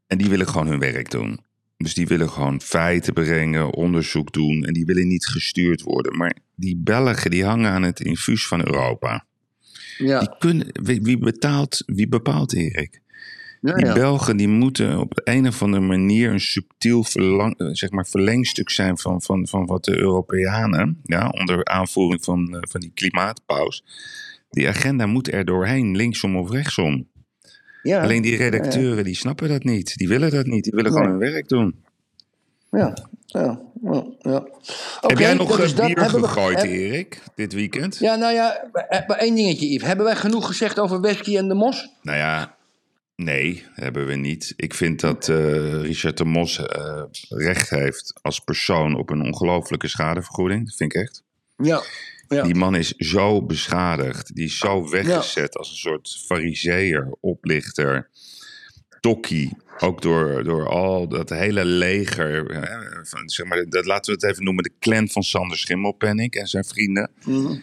[0.06, 1.40] En die willen gewoon hun werk doen.
[1.76, 4.64] Dus die willen gewoon feiten brengen, onderzoek doen.
[4.64, 6.16] En die willen niet gestuurd worden.
[6.16, 9.24] Maar die Belgen, die hangen aan het infuus van Europa.
[9.98, 13.00] Ja, Die kunnen, wie, wie betaalt, wie bepaalt, Erik?
[13.62, 13.92] Ja, Die ja.
[13.92, 18.70] Belgen die moeten op een of andere manier een subtiel verlang, eh, zeg maar verlengstuk
[18.70, 23.84] zijn van, van, van wat de Europeanen, ja, onder aanvoering van, eh, van die klimaatpaus.
[24.50, 27.08] Die agenda moet er doorheen, linksom of rechtsom.
[27.82, 28.02] ja.
[28.02, 29.96] Alleen die redacteuren die snappen dat niet.
[29.96, 30.64] Die willen dat niet.
[30.64, 31.74] Die willen gewoon hun werk doen.
[32.70, 32.96] Ja,
[33.26, 34.04] ja, ja.
[34.20, 34.46] ja.
[35.00, 35.86] Heb jij nog eh, dat.
[35.86, 37.98] bier we- gegooid, Erik, dit weekend?
[37.98, 39.86] Ja, nou ja, maar maar één dingetje, Yves.
[39.86, 41.90] Hebben wij genoeg gezegd over Wesky en de Mos?
[42.02, 42.54] Nou ja,
[43.24, 44.52] nee, hebben we niet.
[44.56, 49.88] Ik vind dat eh, Richard de Mos eh, recht heeft als persoon op een ongelofelijke
[49.88, 50.64] schadevergoeding.
[50.64, 51.22] Dat vind ik echt.
[51.56, 51.82] Ja.
[52.28, 52.42] ja.
[52.42, 54.34] Die man is zo beschadigd.
[54.34, 58.10] Die is zo weggezet als een soort fariseer, oplichter,
[59.00, 59.56] tokkie.
[59.78, 62.44] Ook door, door al dat hele leger.
[62.54, 64.62] hè, van, zeg maar, dat, laten we het even noemen.
[64.62, 67.10] De clan van Sander Schimmelpenninck en zijn vrienden.
[67.24, 67.58] Mhm.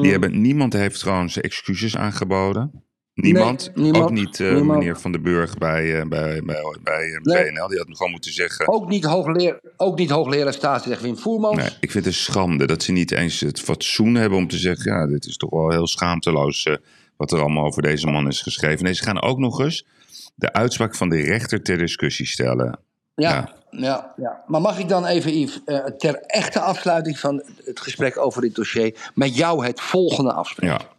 [0.00, 2.83] Die hebben, niemand heeft trouwens excuses aangeboden.
[3.14, 3.70] Niemand.
[3.74, 4.04] Nee, niemand.
[4.04, 4.78] Ook niet Niemand.
[4.78, 7.52] meneer Van den Burg bij, eh, bij, bij, bij eh, Nee.
[7.52, 7.68] BNL.
[7.68, 8.68] Die had gewoon moeten zeggen.
[8.68, 11.56] Ook niet hoogleraar, ook niet hoogleraar staatsrecht Wim Voermans.
[11.56, 14.58] Nee, ik vind het een schande dat ze niet eens het fatsoen hebben om te
[14.58, 16.68] zeggen: ja, dit is toch wel heel schaamteloos
[17.16, 18.84] wat er allemaal over deze man is geschreven.
[18.84, 19.86] Nee, ze gaan ook nog eens
[20.34, 22.78] de uitspraak van de rechter ter discussie stellen.
[23.14, 24.14] Ja, ja.
[24.16, 25.60] ja, maar mag ik dan even, Yves,
[25.98, 30.76] ter echte afsluiting van het gesprek over dit dossier, met jou het volgende afspreken?
[30.80, 30.93] Ja,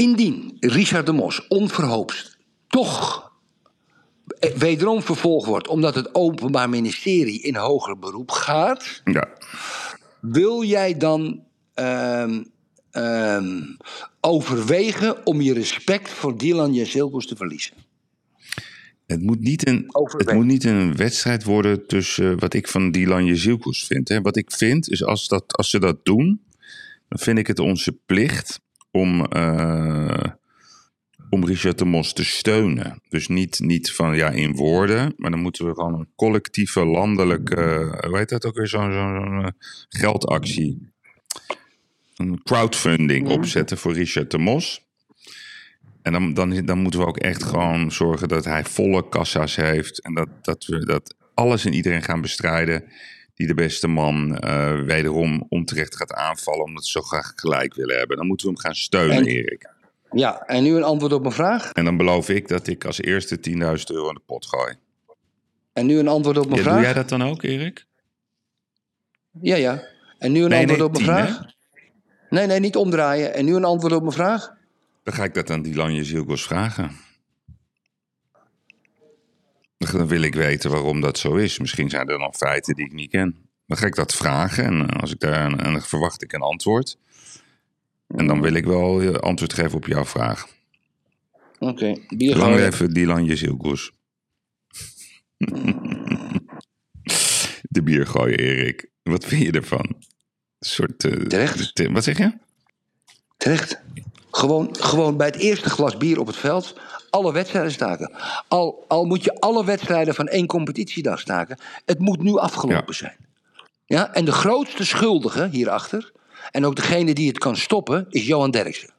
[0.00, 3.30] Indien Richard de Mos onverhoopt toch
[4.38, 9.28] eh, wederom vervolgd wordt, omdat het Openbaar Ministerie in hoger beroep gaat, ja.
[10.20, 12.42] wil jij dan ehm,
[12.90, 13.62] ehm,
[14.20, 17.74] overwegen om je respect voor Dylan Jezilkus te verliezen?
[19.06, 19.86] Het moet, niet een,
[20.16, 24.08] het moet niet een wedstrijd worden tussen wat ik van Dylan Jezielkus vind.
[24.08, 24.20] Hè.
[24.20, 26.40] Wat ik vind is als, dat, als ze dat doen,
[27.08, 28.60] dan vind ik het onze plicht
[28.90, 30.24] om, eh,
[31.30, 33.02] om Richard de Mos te steunen.
[33.08, 37.96] Dus niet, niet van ja in woorden, maar dan moeten we gewoon een collectieve landelijke,
[38.06, 39.50] hoe heet dat ook weer, zo'n zo'n, eh,
[39.88, 40.88] geldactie.
[42.16, 44.88] Een crowdfunding opzetten voor Richard de Mos.
[46.02, 50.02] En dan, dan, dan moeten we ook echt gewoon zorgen dat hij volle kassa's heeft.
[50.02, 52.84] En dat, dat we dat alles en iedereen gaan bestrijden
[53.40, 56.64] die de beste man eh, wederom onterecht gaat aanvallen.
[56.64, 58.16] Omdat ze zo graag gelijk willen hebben.
[58.16, 59.70] Dan moeten we hem gaan steunen, En- Erik.
[60.10, 61.72] Ja, en nu een antwoord op mijn vraag.
[61.72, 64.74] En dan beloof ik dat ik als eerste 10.000 euro in de pot gooi.
[65.72, 66.74] En nu een antwoord op mijn Ja, vraag.
[66.74, 67.86] doe jij dat dan ook, Erik?
[69.40, 69.82] Ja, ja.
[70.18, 71.38] En nu een Nee, antwoord nee, op mijn vraag.
[71.38, 71.44] hè?
[72.30, 73.34] Nee, nee, niet omdraaien.
[73.34, 74.54] En nu een antwoord op mijn vraag.
[75.04, 76.90] Dan ga ik dat aan Dylan Jezielkos vragen.
[79.80, 81.58] Dan wil ik weten waarom dat zo is.
[81.58, 83.36] Misschien zijn er nog feiten die ik niet ken.
[83.66, 86.40] Dan ga ik dat vragen en eh, als ik daar en dan verwacht ik een
[86.40, 86.98] antwoord.
[88.06, 90.46] En dan wil ik wel eh, antwoord geven op jouw vraag.
[91.58, 93.92] Oké, bier Lang even Dylan Jezielkos.
[97.62, 98.88] De bier gooien, Erik.
[99.02, 99.86] Wat vind je ervan?
[99.88, 100.04] Een
[100.58, 101.04] soort.
[101.04, 101.74] eh, Terecht.
[101.74, 102.32] te- Wat zeg je?
[103.36, 103.80] Terecht.
[104.30, 106.80] Gewoon, gewoon bij het eerste glas bier op het veld
[107.10, 108.12] alle wedstrijden staken.
[108.48, 111.58] Al, al moet je alle wedstrijden van één competitiedag staken.
[111.84, 112.92] Het moet nu afgelopen Ja.
[112.92, 113.16] zijn.
[113.86, 114.14] Ja?
[114.14, 116.12] En de grootste schuldige hierachter,
[116.50, 118.90] en ook degene die het kan stoppen, is Johan Derksen.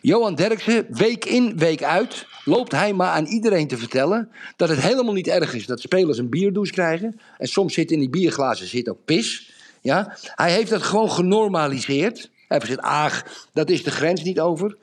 [0.00, 4.80] Johan Derksen, week in, week uit, loopt hij maar aan iedereen te vertellen dat het
[4.80, 7.20] helemaal niet erg is dat spelers een bierdouche krijgen.
[7.38, 9.52] En soms zit in die bierglazen zit ook pis.
[9.80, 10.16] Ja?
[10.24, 12.18] Hij heeft dat gewoon genormaliseerd.
[12.18, 14.76] Hij heeft gezegd, ach, dat is de grens niet over.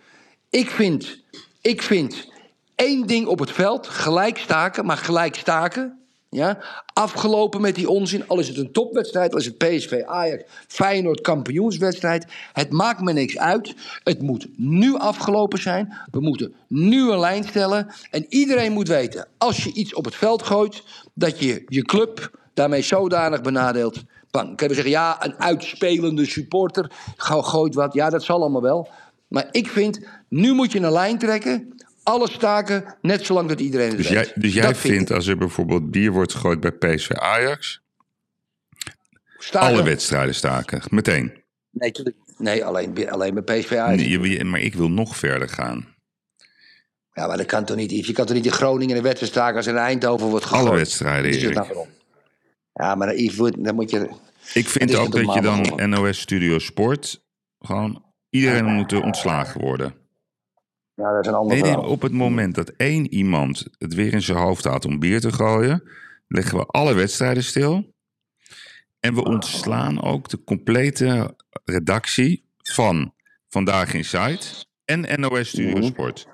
[0.50, 1.20] Ik vind,
[1.62, 2.28] ik vind
[2.76, 6.00] één ding op het veld, gelijk staken, maar gelijk staken.
[6.30, 6.58] Ja?
[6.94, 11.22] Afgelopen met die onzin, al is het een topwedstrijd, al is het PSV, Ajax, Feyenoord,
[11.22, 12.26] kampioenswedstrijd.
[12.54, 13.76] Het maakt me niks uit.
[14.04, 15.98] Het moet nu afgelopen zijn.
[16.12, 17.94] We moeten nu een lijn stellen.
[18.12, 22.32] En iedereen moet weten, als je iets op het veld gooit, dat je je club
[22.54, 24.04] daarmee zodanig benadeelt.
[24.32, 24.48] Bang.
[24.48, 27.94] Kunnen we zeggen, ja, een uitspelende supporter go- gooit wat.
[27.94, 28.90] Ja, dat zal allemaal wel.
[29.28, 31.74] Maar ik vind, nu moet je een lijn trekken.
[32.04, 34.26] Alles staken, net zolang dat iedereen het Dus weet.
[34.26, 37.82] jij, dus jij Dat vindt als er bijvoorbeeld bier wordt gegooid bij PSV Ajax,
[39.38, 41.44] Staken- alle wedstrijden staken, meteen.
[41.72, 41.92] Nee,
[42.38, 44.04] nee alleen, alleen bij PSV Ajax.
[44.04, 45.88] Nee, maar ik wil nog verder gaan.
[47.14, 48.06] Ja, maar dat kan toch niet.
[48.08, 50.68] Je kan toch niet in Groningen een wedstrijd staken als er in Eindhoven wordt gegooid.
[50.68, 51.54] Alle wedstrijden, Erik.
[51.54, 51.88] nou?
[52.74, 54.10] Ja, maar Yves, dan moet je...
[54.54, 55.90] Ik vind ook dat je dan.
[55.90, 57.22] NOS Studio Sport
[57.60, 59.94] gewoon iedereen moet ontslagen worden.
[61.00, 61.90] Ja, dat is een ander Nee, nee, verhaal.
[61.92, 65.32] op het moment dat één iemand het weer in zijn hoofd haalt om bier te
[65.32, 65.84] gooien,
[66.28, 67.94] leggen we alle wedstrijden stil.
[69.00, 71.36] En we ontslaan ook de complete
[71.66, 73.14] redactie van
[73.48, 74.48] Vandaag in Site
[74.86, 75.84] en NOS Studio Mhm.
[75.86, 76.28] Sport.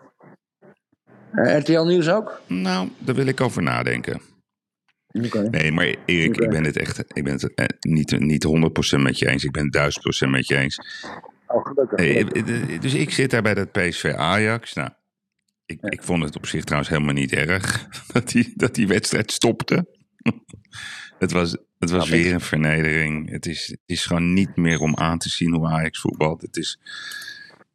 [1.32, 2.42] Eh, RTL Nieuws ook?
[2.48, 4.22] Nou, daar wil ik over nadenken.
[5.52, 9.20] Nee, maar Erik, ik ben het echt ik ben het, eh, niet, niet 100% met
[9.20, 9.44] je eens.
[9.44, 10.80] Ik ben het 1000% met je eens.
[11.48, 12.00] Oh, gelukkig.
[12.00, 12.70] Gelukkig.
[12.72, 14.74] eh, dus ik zit daar bij dat PSV Ajax.
[14.74, 14.90] Nou,
[15.66, 19.32] ik, ik vond het op zich trouwens helemaal niet erg dat die, dat die wedstrijd
[19.32, 19.88] stopte.
[21.20, 23.30] het was, het was weer een vernedering.
[23.30, 26.42] Het is, het is gewoon niet meer om aan te zien hoe Ajax voetbalt.
[26.42, 26.80] Het, is,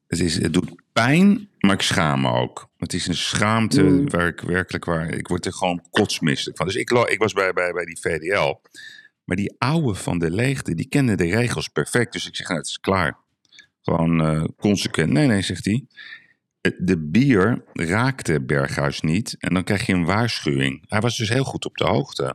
[0.06, 2.68] het, is, het doet pijn, maar ik schaam me ook.
[2.76, 4.10] Het is een schaamte Mm.
[4.10, 5.14] waar ik werkelijk waar.
[5.14, 6.66] Ik word er gewoon kotsmisselijk van.
[6.66, 8.60] Dus ik, ik was bij, bij, bij die VDL.
[9.24, 12.12] Maar die oude van de leegte, die kende de regels perfect.
[12.12, 13.18] Dus ik zeg, nou, het is klaar.
[13.96, 15.10] Gewoon eh, consequent.
[15.12, 15.84] Nee, nee, zegt hij.
[16.60, 19.36] Eh, De bier raakte Berghuis niet.
[19.38, 20.84] En dan krijg je een waarschuwing.
[20.88, 22.34] Hij was dus heel goed op de hoogte.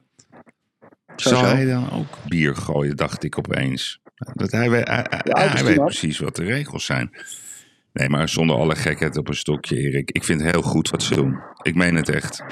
[1.15, 1.46] Zo, Zal zo.
[1.46, 4.00] hij dan ook bier gooien, dacht ik opeens.
[4.34, 7.10] Dat hij, we- hij, weet precies wat de regels zijn.
[7.94, 10.12] Nee, maar zonder alle gekheid op een stokje, Erik.
[10.12, 11.39] Ik vind het heel goed wat ze doen.
[11.62, 12.44] Ik meen het echt.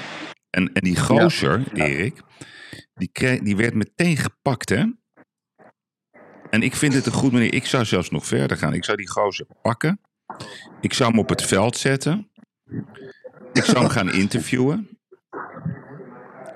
[0.50, 2.20] En, en die gozer, Erik,
[2.94, 4.84] die, kreeg, die werd meteen gepakt, hè?
[6.54, 7.54] En ik vind het een goed manier.
[7.54, 8.74] Ik zou zelfs nog verder gaan.
[8.74, 10.00] Ik zou die gozer pakken.
[10.80, 12.30] Ik zou hem op het veld zetten.
[13.52, 14.88] Ik zou hem gaan interviewen.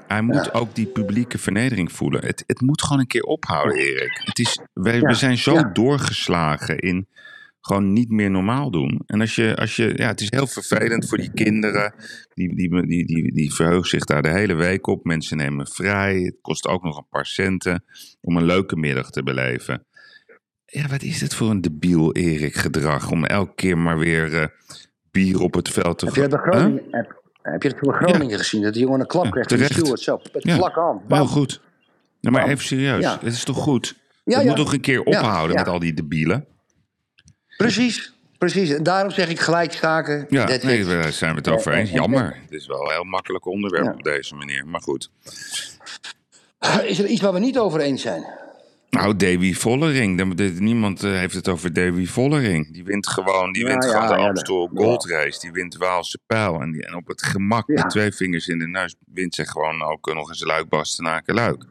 [0.06, 2.24] Hij moet ook die publieke vernedering voelen.
[2.24, 4.20] Het, het moet gewoon een keer ophouden, Erik.
[4.24, 5.70] Het is, wij, We zijn zo Ja.
[5.72, 7.08] doorgeslagen in
[7.60, 9.02] gewoon niet meer normaal doen.
[9.06, 11.94] En als je, als je, ja, het is heel vervelend voor die kinderen.
[12.34, 15.04] Die, die, die, die, die verheugen zich daar de hele week op.
[15.04, 16.20] Mensen nemen vrij.
[16.20, 17.84] Het kost ook nog een paar centen
[18.20, 19.86] om een leuke middag te beleven.
[20.70, 23.10] Ja, wat is dit voor een debiel Erik gedrag?
[23.10, 24.46] Om elke keer maar weer eh,
[25.10, 26.74] bier op het veld te Heb je dat Huh?
[26.90, 28.62] Heb, heb je dat bij Groningen gezien?
[28.62, 30.06] Dat die jongen een klap Ja, de terecht.
[30.32, 30.56] Met Ja.
[30.56, 31.02] vlakke hand.
[31.08, 31.26] Wel Bam.
[31.26, 31.60] goed.
[32.20, 32.52] Nou, maar Bam.
[32.52, 33.04] even serieus.
[33.12, 33.96] Het is toch goed?
[34.24, 34.48] Ja, Het ja.
[34.48, 36.46] moet toch een keer ophouden met al die debielen?
[37.56, 38.70] Precies, precies.
[38.70, 40.26] En daarom zeg ik gelijk staken.
[40.28, 41.88] Ja, nee, daar zijn we het over En- eens.
[41.90, 42.36] en- Jammer.
[42.42, 44.66] Het is wel een heel makkelijk onderwerp op deze manier.
[44.66, 45.10] Maar goed.
[46.82, 48.24] Is er iets waar we niet over eens zijn?
[48.90, 50.38] Nou, Davy Vollering.
[50.58, 52.72] Niemand eh, heeft het over Davy Vollering.
[52.72, 54.82] Die wint gewoon, die wint ja, gewoon de Amstel ja.
[54.82, 55.40] Gold Race.
[55.40, 56.60] Die wint Waalse Pijl.
[56.60, 59.82] En, die, en op het gemak met twee vingers in de neus wint ze gewoon
[59.82, 61.64] ook nog eens Luik Bastenaken Luik.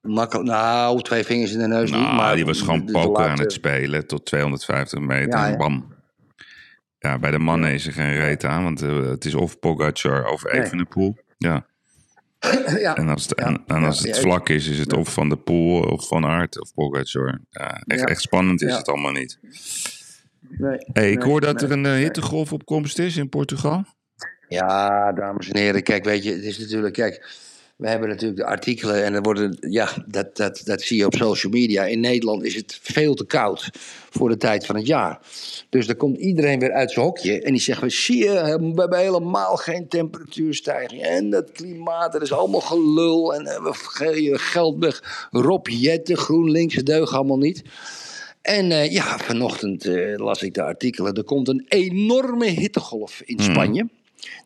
[0.00, 0.48] Makkelijk.
[0.48, 2.00] Nou, twee vingers in de neus niet.
[2.00, 5.94] Nou, Maar die was gewoon poker aan het spelen tot 250 meter en bam.
[6.98, 10.30] Ja, bij de mannen is er geen reet aan, want eh, het is of Pogacar
[10.30, 10.62] of Nee.
[10.62, 11.16] Evenepoel.
[11.38, 11.66] Ja.
[12.78, 12.96] Ja.
[12.96, 14.22] En als het, Ja, en, en als ja, het ja.
[14.22, 17.40] vlak is, is het of Van de Poel of Van Aert of Pogacar.
[17.50, 18.06] Ja, echt, Ja.
[18.06, 18.76] echt spannend is Ja.
[18.76, 19.38] het allemaal niet.
[20.48, 20.76] Nee.
[20.92, 22.02] Hey, ik Nee, hoor dat nee, er een nee.
[22.02, 23.84] hittegolf op komst is in Portugal.
[24.48, 27.30] Ja, dames en heren, kijk, weet je, het is natuurlijk, kijk,
[27.82, 31.14] we hebben natuurlijk de artikelen en er worden, ja, dat, dat, dat zie je op
[31.14, 31.84] social media.
[31.84, 33.70] In Nederland is het veel te koud
[34.10, 35.20] voor de tijd van het jaar.
[35.68, 38.30] Dus dan komt iedereen weer uit zijn hokje en die zegt, zie je,
[38.74, 41.02] we hebben helemaal geen temperatuurstijging.
[41.02, 45.28] En dat klimaat, dat is allemaal gelul en eh, we geven geld weg.
[45.30, 47.62] Rob Jetten, GroenLinks, deugt allemaal niet.
[48.42, 51.14] En eh, ja, vanochtend eh, las ik de artikelen.
[51.14, 53.88] Er komt een enorme hittegolf in Spanje.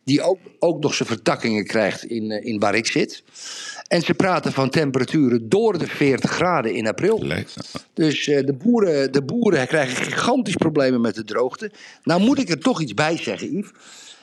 [0.03, 3.23] Die ook, ook nog zijn vertakkingen krijgt in, eh, in waar ik zit.
[3.87, 7.23] En ze praten van temperaturen door de 40 graden in april.
[7.93, 11.71] Dus eh, de, boeren, de boeren krijgen gigantisch problemen met de droogte.
[12.03, 13.71] Nou moet ik er toch iets bij zeggen, Yves.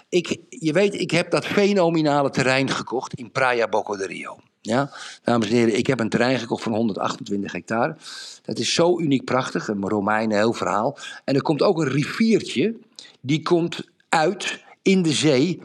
[0.09, 4.39] Ik, je weet, ik heb dat fenomenale terrein gekocht in Praia Boco de Rio.
[4.61, 4.91] Ja,
[5.23, 7.97] dames en heren, ik heb een terrein gekocht van 128 hectare.
[8.43, 10.99] Dat is zo uniek prachtig, een Romein, een heel verhaal.
[11.25, 12.75] En er komt ook een riviertje,
[13.21, 15.61] die komt uit in de zee,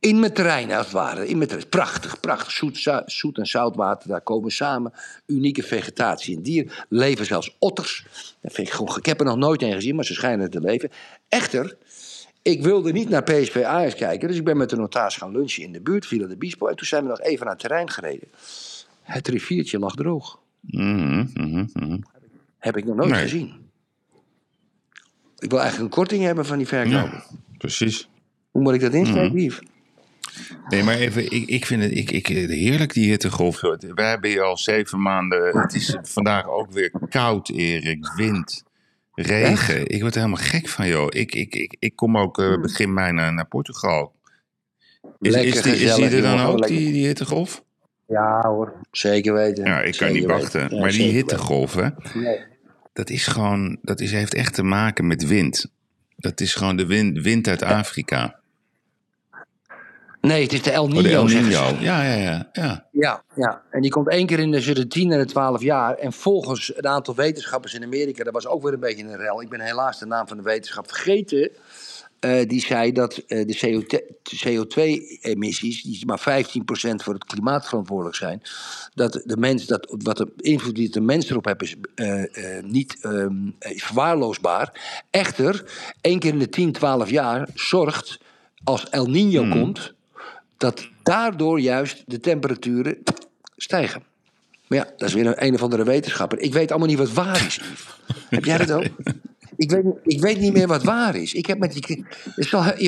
[0.00, 1.28] in mijn terrein als het ware.
[1.28, 1.68] In mijn terrein.
[1.68, 2.52] Prachtig, prachtig.
[2.52, 4.92] Zoet, zoet en zoutwater, daar komen samen.
[5.26, 6.86] Unieke vegetatie en dier.
[6.88, 8.06] Leven zelfs otters.
[8.40, 10.60] Dat vind ik, gewoon, ik heb er nog nooit een gezien, maar ze schijnen te
[10.60, 10.90] leven.
[11.28, 11.76] Echter,
[12.42, 15.62] ik wilde niet naar PSV Ajax kijken, dus ik ben met de notaris gaan lunchen
[15.62, 16.66] in de buurt, Villa de Bispo.
[16.66, 18.28] En toen zijn we nog even naar het terrein gereden.
[19.02, 20.38] Het riviertje lag droog.
[20.60, 21.98] Mhm, mhm, mhm.
[22.58, 23.20] Heb ik nog nooit Nee.
[23.22, 23.66] gezien.
[25.38, 26.90] Ik wil eigenlijk een korting hebben van die verkoop.
[26.92, 27.24] Ja,
[27.58, 28.08] precies.
[28.58, 29.38] Hoe moet ik dat insteken, Mhm.
[29.38, 29.60] Yves?
[30.68, 33.60] Nee, maar even, ik, ik vind het ik, ik, heerlijk die hittegolf.
[33.60, 35.58] We hebben hier al zeven maanden.
[35.58, 38.12] Het is vandaag ook weer koud, Erik.
[38.16, 38.62] Wind,
[39.14, 39.86] regen.
[39.86, 41.06] Ik word er helemaal gek van, joh.
[41.08, 44.12] Ik, ik, ik, ik kom ook eh, begin mei naar, naar Portugal.
[45.20, 47.64] Is, Lekker is, die, is die gezellig, er dan ook, die, die hittegolf?
[48.06, 49.64] Ja hoor, zeker weten.
[49.64, 50.74] Ja, ik kan niet wachten.
[50.74, 51.88] Ja, maar die hittegolf, hè.
[52.14, 52.40] Nee.
[52.92, 55.72] dat is gewoon, dat is, heeft echt te maken met wind.
[56.16, 58.37] Dat is gewoon de wind, wind uit Afrika.
[60.20, 61.02] Nee, het is de El Oh, Nino.
[61.02, 61.38] de El ze.
[61.40, 61.76] Nino.
[61.80, 62.48] Ja, ja, ja.
[62.52, 62.86] ja.
[62.92, 65.62] Ja, ja, en die komt één keer in de, tussen de 10 en de 12
[65.62, 65.94] jaar.
[65.94, 69.42] En volgens een aantal wetenschappers in Amerika, dat was ook weer een beetje een rel.
[69.42, 71.50] Ik ben helaas de naam van de wetenschap vergeten.
[72.20, 73.54] eh, die zei dat eh, de
[74.46, 78.42] CO2-emissies, die maar 15% voor het klimaat verantwoordelijk zijn,
[78.94, 82.98] dat de mens, dat, wat de invloed die de mens erop heeft, is eh, niet
[83.00, 84.80] ehm, eh, verwaarloosbaar.
[85.10, 85.64] Echter,
[86.00, 88.18] één keer in de 10, 12 jaar zorgt,
[88.64, 89.94] als El Nino komt,
[90.58, 92.98] dat daardoor juist de temperaturen
[93.56, 94.02] stijgen.
[94.66, 96.38] Maar ja, dat is weer een, een of andere wetenschapper.
[96.38, 97.60] Ik weet allemaal niet wat waar is.
[98.30, 98.84] Heb jij dat ook?
[99.56, 101.34] Ik weet, ik weet niet meer wat waar is.
[101.34, 102.06] Ik heb met die,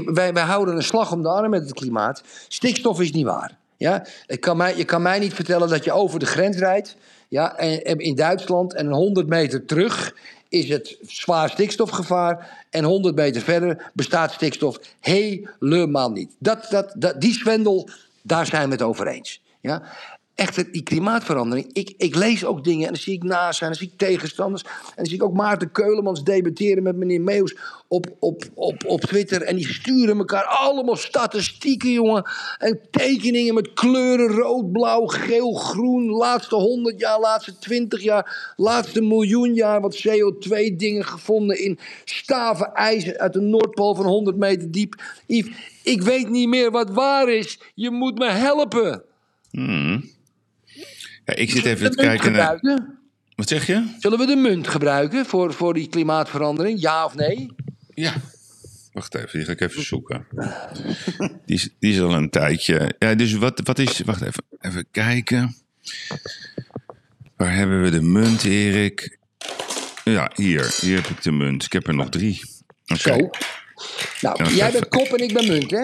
[0.04, 2.22] wij, wij houden een slag om de arm met het klimaat.
[2.48, 3.58] Stikstof is niet waar.
[3.80, 4.06] Ja?
[4.26, 6.96] Ik kan mij, je kan mij niet vertellen dat je over de grens rijdt.
[7.28, 10.14] Ja, en, in Duitsland en 100 meter terug
[10.48, 12.66] is het zwaar stikstofgevaar.
[12.70, 16.30] En 100 meter verder bestaat stikstof helemaal niet.
[16.38, 17.88] Dat, dat, die zwendel,
[18.22, 19.40] daar zijn we het over eens.
[19.60, 19.82] Ja?
[20.40, 21.70] Echt die klimaatverandering.
[21.72, 24.62] Ik, ik lees ook dingen en dan zie ik naast en dan zie ik tegenstanders.
[24.62, 27.56] En dan zie ik ook Maarten Keulemans debatteren met meneer Meus
[27.88, 29.42] op, op, op, op Twitter.
[29.42, 32.30] En die sturen elkaar allemaal statistieken, jongen.
[32.58, 36.10] En tekeningen met kleuren rood, blauw, geel, groen.
[36.10, 39.80] Laatste 100 jaar, laatste 20 jaar, laatste miljoen jaar.
[39.80, 45.02] Wat CO2 dingen gevonden in staven ijzer uit de Noordpool van 100 meter diep.
[45.26, 47.60] Yves, ik weet niet meer wat waar is.
[47.74, 49.02] Je moet me helpen.
[49.50, 50.18] Hmm.
[51.30, 52.50] Ja, ik zit even te kijken naar...
[52.56, 52.98] gebruiken?
[53.34, 53.94] Wat zeg je?
[53.98, 56.80] Zullen we de munt gebruiken voor, voor die klimaatverandering?
[56.80, 57.54] Ja of nee?
[57.94, 58.14] Ja.
[58.92, 60.26] Wacht even, die ga ik even zoeken.
[61.46, 62.94] Die is, die is al een tijdje.
[62.98, 64.00] Ja, dus wat, wat is.
[64.00, 65.56] Wacht even, even kijken.
[67.36, 69.18] Waar hebben we de munt, Erik?
[70.04, 70.74] Ja, hier.
[70.80, 71.64] Hier heb ik de munt.
[71.64, 72.42] Ik heb er nog drie.
[72.86, 72.98] Oké.
[72.98, 73.30] Zo.
[74.20, 75.82] Nou, jij bent kop en ik ben munt, hè?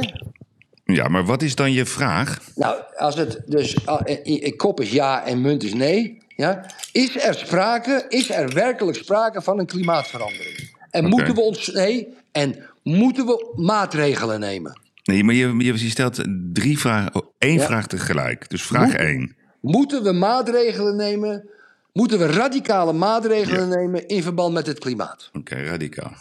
[0.86, 2.40] Ja, maar wat is dan je vraag?
[2.54, 7.24] Nou, als het dus eh, eh, kop is ja en munt is nee, ja, is
[7.24, 10.70] er sprake, is er werkelijk sprake van een klimaatverandering?
[10.90, 14.80] En moeten we ons nee en moeten we maatregelen nemen?
[15.04, 17.14] Nee, maar je, je, stelt drie vragen.
[17.14, 17.64] Oh, één Ja.
[17.66, 18.50] vraag tegelijk.
[18.50, 19.36] Dus vraag Moet- één.
[19.60, 21.48] Moeten we maatregelen nemen?
[21.92, 25.30] Moeten we radicale maatregelen nemen in verband met het klimaat?
[25.32, 26.12] Oké, radicaal.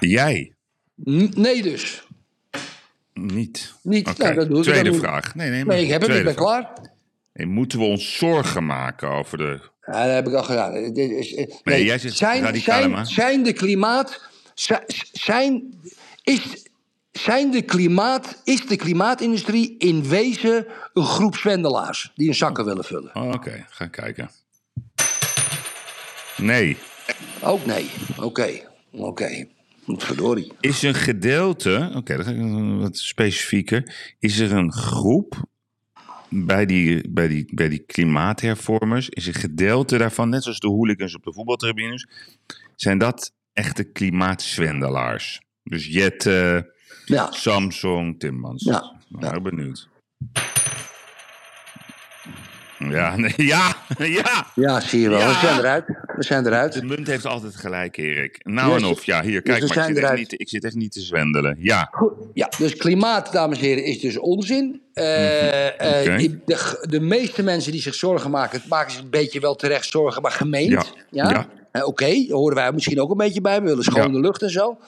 [0.00, 0.55] Jij
[1.34, 2.06] nee dus.
[3.14, 3.74] niet.
[3.82, 4.18] Niet.
[4.18, 4.62] Nou, dat doe ik.
[4.62, 5.34] Tweede vraag.
[5.34, 6.46] Nee, nee, maar Nee, ik heb het, ik ben vraag.
[6.46, 6.90] klaar.
[7.32, 9.60] Nee, moeten we ons zorgen maken over de.
[9.86, 10.74] Ja, dat heb ik al gedaan.
[10.74, 14.20] Is- eh, Nee, jij zegt zijn, zijn, zijn de klimaat...
[14.54, 14.74] zi-
[15.12, 15.80] Zijn,
[16.22, 16.66] is,
[17.12, 22.12] zijn de klimaat, is de klimaatindustrie in wezen een groep zwendelaars...
[22.14, 23.10] die hun zakken willen vullen?
[23.16, 24.30] Oh, Oké, ga kijken.
[26.36, 26.76] Nee.
[27.42, 27.90] Ook nee.
[28.20, 28.60] Oké.
[28.92, 29.46] Oké.
[29.86, 30.52] Verdorie.
[30.60, 34.14] Is een gedeelte, oké, nog wat specifieker.
[34.18, 35.44] Is er een groep
[36.28, 39.08] bij die, bij, die, bij die klimaathervormers?
[39.08, 42.06] Is een gedeelte daarvan, net zoals de hooligans op de voetbaltribunes,
[42.76, 45.40] zijn dat echte klimaatzwendelaars?
[45.62, 47.30] Dus Jette, Ja.
[47.32, 48.64] Samsung, Timmans.
[48.64, 49.88] Ja, Nou, benieuwd.
[52.78, 54.46] Ja, nee, ja, ja.
[54.54, 55.18] Ja, zie je wel.
[55.18, 55.28] Ja.
[55.28, 55.84] We zijn eruit.
[56.16, 56.72] We zijn eruit.
[56.72, 58.40] De munt heeft altijd gelijk, Erik.
[58.42, 58.82] Nou Yes.
[58.82, 59.78] en of, ja, hier, Dus kijk maar.
[59.78, 60.18] Ik zit, echt eruit.
[60.18, 61.56] niet, ik zit echt niet te zwendelen.
[61.58, 64.80] Ja, Goed, ja, dus klimaat, dames en heren, is dus onzin.
[64.92, 66.22] Eh, eh, Oké.
[66.22, 69.90] ik- de, de meeste mensen die zich zorgen maken, maken zich een beetje wel terecht
[69.90, 70.70] zorgen, maar gemeend.
[70.70, 71.30] Ja, Ja.
[71.30, 71.46] ja.
[71.72, 73.60] Eh, Oké, horen wij misschien ook een beetje bij.
[73.60, 74.78] We willen schone lucht en zo.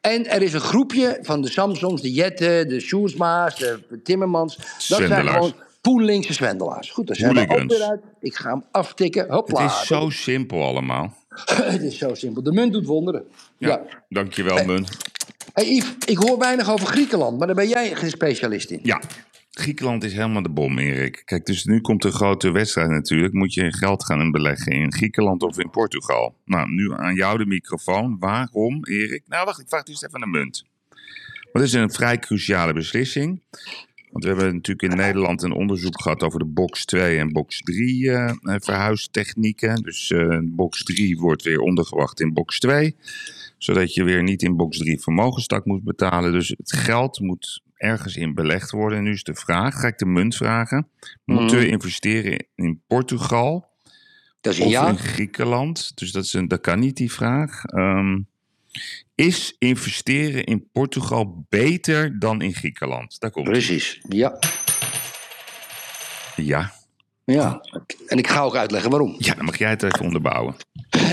[0.00, 4.56] En er is een groepje van de Samsongs, de Jetten, de Sjoerdsma's, de Timmermans.
[4.88, 6.90] Dat zijn gewoon poenlinkse zwendelaars.
[6.90, 8.00] Goed, daar zijn we ook weer uit.
[8.20, 9.22] Ik ga hem aftikken.
[9.22, 9.64] het Hopla.
[9.64, 11.16] is zo simpel allemaal.
[11.74, 12.42] het is zo simpel.
[12.42, 13.24] De munt doet wonderen.
[13.58, 14.02] Ja, Ja.
[14.08, 14.96] dankjewel, munt.
[15.52, 18.80] Hey Yves, ik hoor weinig over Griekenland, maar daar ben jij geen specialist in.
[18.82, 19.00] Ja,
[19.50, 21.22] Griekenland is helemaal de bom, Erik.
[21.24, 23.32] Kijk, dus nu komt een grote wedstrijd natuurlijk.
[23.32, 26.34] Moet je geld gaan beleggen in Griekenland of in Portugal?
[26.44, 28.16] Nou, nu aan jou de microfoon.
[28.18, 29.22] Waarom, Erik?
[29.26, 30.64] Nou, wacht, ik vraag eerst even aan de munt.
[31.52, 33.42] Want het is een vrij cruciale beslissing.
[34.12, 37.60] Want we hebben natuurlijk in Nederland een onderzoek gehad over de box 2 en box
[37.60, 39.82] 3 eh, eh, verhuistechnieken.
[39.82, 42.96] Dus eh, box 3 wordt weer ondergebracht in box 2.
[43.58, 46.32] Zodat je weer niet in box 3 vermogenstak moet betalen.
[46.32, 48.98] Dus het geld moet ergens in belegd worden.
[48.98, 50.88] En nu is de vraag, ga ik de munt vragen.
[51.24, 53.68] Moeten we investeren in Portugal
[54.40, 54.88] Dat is een of ja.
[54.88, 55.92] in Griekenland?
[55.94, 57.64] Dus dat, is een, dat kan niet, die vraag.
[57.64, 58.18] Ehm,
[59.14, 63.20] is investeren in Portugal beter dan in Griekenland?
[63.20, 64.38] Daar komt Precies, ja.
[66.36, 66.72] Ja.
[67.24, 67.60] ja.
[68.06, 69.14] En ik ga ook uitleggen waarom.
[69.18, 70.54] ja, dan mag jij het even onderbouwen.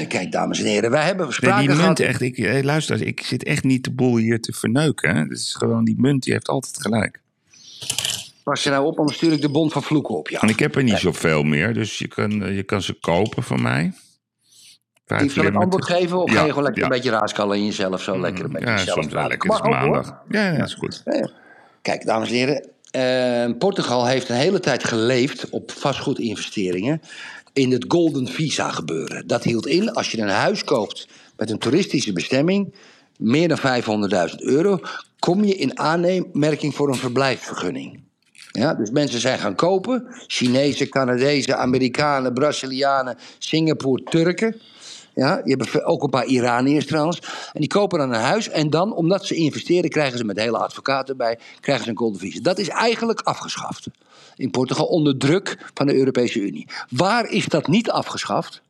[0.07, 1.99] Kijk, dames en heren, wij hebben Nee, sprake die munt gehad...
[1.99, 5.15] echt, ik, hey, luister, ik zit echt niet de boel hier te verneuken.
[5.15, 7.21] Het is gewoon, die munt die heeft altijd gelijk.
[8.43, 10.29] Pas je nou op, anders stuur ik de bond van vloeken op.
[10.29, 10.41] Ja.
[10.41, 13.43] En ik heb er niet zoveel meer, dus je kan, eh, je kan ze kopen
[13.43, 13.93] van mij.
[15.17, 15.62] Zal ik limiten.
[15.62, 16.88] antwoord geven of Ja, ga je gewoon lekker ja.
[16.89, 18.02] een beetje raaskallen in jezelf?
[18.02, 19.50] Zo lekker een beetje Ja, jezelf soms wel lekker.
[19.54, 20.13] Het is maandag.
[20.30, 21.04] Ja, ja, dat is goed.
[21.82, 22.67] Kijk, dames en heren.
[22.91, 27.02] eh, Portugal heeft een hele tijd geleefd op vastgoedinvesteringen
[27.54, 29.28] in het Golden Visa gebeuren.
[29.28, 32.74] Dat hield in, als je een huis koopt met een toeristische bestemming,
[33.17, 33.58] meer dan
[34.30, 34.80] 500.000 euro,
[35.19, 38.00] kom je in aanmerking voor een verblijfsvergunning.
[38.52, 40.06] Ja, dus mensen zijn gaan kopen.
[40.28, 44.62] Chinezen, Canadezen, Amerikanen, Brazilianen, Singapore, Turken.
[45.19, 47.19] Ja, je hebt ook een paar Iraniërs trouwens.
[47.53, 48.49] En die kopen dan een huis.
[48.49, 51.39] En dan, omdat ze investeren, krijgen ze met hele advocaten erbij...
[51.59, 52.39] krijgen ze een golden visa.
[52.41, 53.88] Dat is eigenlijk afgeschaft.
[54.36, 56.67] In Portugal onder druk van de Europese Unie.
[56.89, 58.61] Waar is dat niet afgeschaft?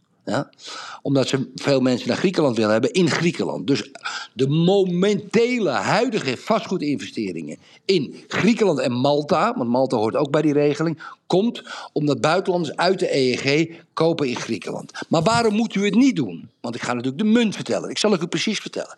[1.01, 3.67] Omdat ze veel mensen naar Griekenland willen hebben in Griekenland.
[3.67, 3.91] Dus
[4.33, 11.01] de momentele, huidige vastgoedinvesteringen in Griekenland en Malta, want Malta hoort ook bij die regeling,
[11.27, 11.63] komt
[11.93, 14.91] omdat buitenlanders uit de EEG kopen in Griekenland.
[15.07, 16.49] Maar waarom moet u het niet doen?
[16.61, 17.89] Want ik ga natuurlijk de munt vertellen.
[17.89, 18.97] Ik zal het u precies vertellen.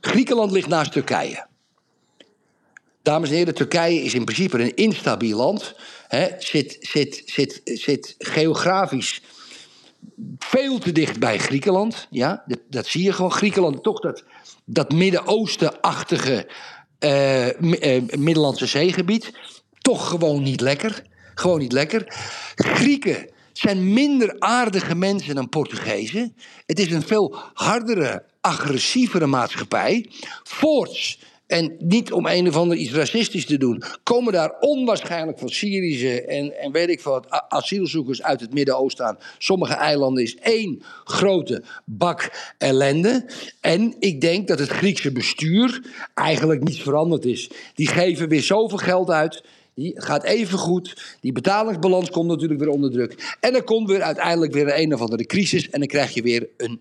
[0.00, 1.46] Griekenland ligt naast Turkije.
[3.02, 5.74] Dames en heren, Turkije is in principe een instabiel land.
[6.38, 9.22] Zit, zit, zit, zit geografisch
[10.38, 12.06] veel te dicht bij Griekenland.
[12.10, 13.32] Ja, dat, dat zie je gewoon.
[13.32, 14.24] Griekenland, toch dat,
[14.64, 16.46] dat Midden-Oosten-achtige
[16.98, 19.32] eh, eh, Middellandse zeegebied.
[19.78, 21.02] Toch gewoon niet lekker.
[21.34, 22.04] Gewoon niet lekker.
[22.54, 26.36] Grieken zijn minder aardige mensen dan Portugezen.
[26.66, 30.10] Het is een veel hardere, agressievere maatschappij.
[30.42, 35.48] Voorts, en niet om een of ander iets racistisch te doen, komen daar onwaarschijnlijk veel
[35.48, 39.18] Syrische en, en weet ik wat asielzoekers uit het Midden-Oosten aan.
[39.38, 43.26] Sommige eilanden is één grote bak ellende.
[43.60, 45.82] En ik denk dat het Griekse bestuur
[46.14, 47.50] eigenlijk niets veranderd is.
[47.74, 49.42] Die geven weer zoveel geld uit.
[49.74, 51.16] Die gaat even goed.
[51.20, 53.36] Die betalingsbalans komt natuurlijk weer onder druk.
[53.40, 55.70] En er komt weer uiteindelijk weer een of andere crisis.
[55.70, 56.80] En dan krijg je weer een,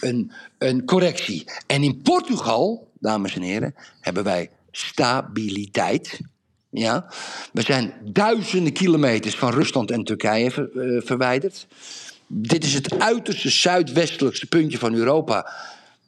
[0.00, 1.44] een, een correctie.
[1.66, 6.20] En in Portugal, dames en heren, hebben wij stabiliteit.
[6.70, 7.06] Ja?
[7.52, 11.66] We zijn duizenden kilometers van Rusland en Turkije eh, verwijderd.
[12.26, 15.52] Dit is het uiterste zuidwestelijkste puntje van Europa.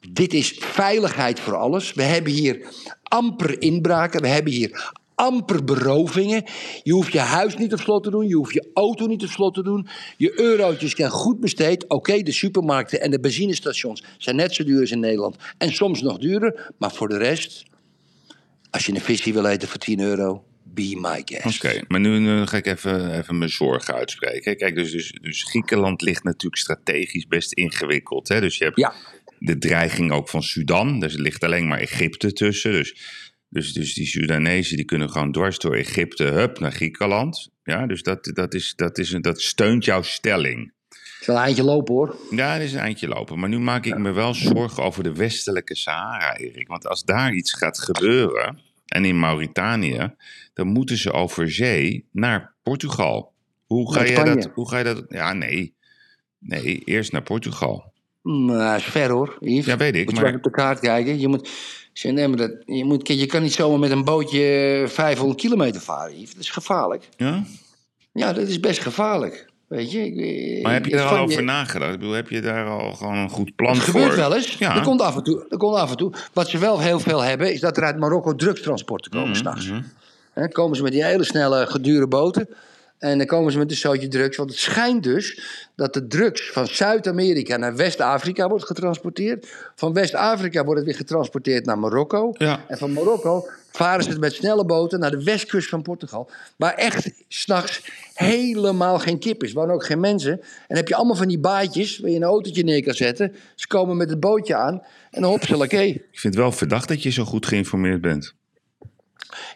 [0.09, 1.93] Dit is veiligheid voor alles.
[1.93, 2.67] We hebben hier
[3.03, 4.21] amper inbraken.
[4.21, 6.43] We hebben hier amper berovingen.
[6.83, 8.27] Je hoeft je huis niet op slot te doen.
[8.27, 9.87] Je hoeft je auto niet op slot te doen.
[10.17, 11.87] Je eurotjes zijn goed besteed.
[11.87, 15.35] Oké, de supermarkten en de benzinestations zijn net zo duur als in Nederland.
[15.57, 16.71] En soms nog duurder.
[16.77, 17.63] Maar voor de rest,
[18.69, 21.63] als je een visie wil eten voor 10 euro, be my guest.
[21.65, 24.57] Oké, maar nu, nu ga ik even, even mijn zorgen uitspreken.
[24.57, 28.27] Kijk, dus, dus, dus Griekenland ligt natuurlijk strategisch best ingewikkeld.
[28.27, 28.39] Hè?
[28.41, 28.93] Dus je hebt Ja.
[29.39, 30.99] de dreiging ook van Sudan.
[30.99, 32.71] Dus er ligt alleen maar Egypte tussen.
[32.71, 32.95] Dus,
[33.55, 37.49] dus, dus die Sudanezen die kunnen gewoon dwars door Egypte hup, naar Griekenland.
[37.63, 40.73] Ja, dus dat, dat, is, dat, is, dat steunt jouw stelling.
[40.89, 42.15] Het is wel een eindje lopen hoor.
[42.31, 43.39] Ja, dat is een eindje lopen.
[43.39, 46.67] Maar nu maak ik me wel zorgen over de westelijke Sahara, Erik.
[46.67, 50.15] Want als daar iets gaat gebeuren, en in Mauritanië,
[50.53, 53.33] dan moeten ze over zee naar Portugal.
[53.65, 55.05] Hoe ga, je dat, hoe ga je dat...
[55.07, 55.75] Ja, nee.
[56.39, 57.93] Nee, eerst naar Portugal.
[58.25, 59.65] Maar dat is ver hoor, Yves.
[59.65, 61.19] Ja, weet ik, Moet je maar- op de kaart kijken.
[61.19, 61.49] Je, moet,
[62.03, 66.19] nee, maar dat, je, moet, je kan niet zomaar met een bootje 500 kilometer varen,
[66.19, 66.33] Yves.
[66.33, 67.09] Dat is gevaarlijk.
[67.17, 67.43] Ja?
[68.11, 69.45] Ja, dat is best gevaarlijk.
[69.67, 70.05] Weet je?
[70.05, 71.93] Ik- Maar heb je daar al over je- nagedacht?
[71.93, 73.93] Ik bedoel, heb je daar al gewoon een goed plan Het voor?
[73.93, 74.55] gebeurt wel eens.
[74.57, 74.73] Ja.
[74.73, 76.13] Dat, komt af en toe, dat komt af en toe.
[76.33, 79.71] Wat ze wel heel veel hebben, is dat er uit Marokko drugstransporten komen s'nachts.
[80.33, 82.47] Hè, komen ze met die hele snelle, gedure boten.
[82.99, 84.37] En dan komen ze met een zootje drugs.
[84.37, 85.39] Want het schijnt dus
[85.75, 89.53] dat de drugs van Zuid-Amerika naar West-Afrika wordt getransporteerd.
[89.75, 92.33] Van West-Afrika wordt het weer getransporteerd naar Marokko.
[92.37, 92.65] Ja.
[92.67, 96.29] En van Marokko varen ze het met snelle boten naar de westkust van Portugal.
[96.57, 97.81] Waar echt s'nachts
[98.13, 99.53] helemaal geen kip is.
[99.53, 100.31] Waar ook geen mensen.
[100.31, 103.35] En dan heb je allemaal van die baadjes waar je een autootje neer kan zetten.
[103.55, 104.81] Ze komen met het bootje aan
[105.11, 105.53] en hop ze.
[105.65, 108.35] Ik vind het wel verdacht dat je zo goed geïnformeerd bent.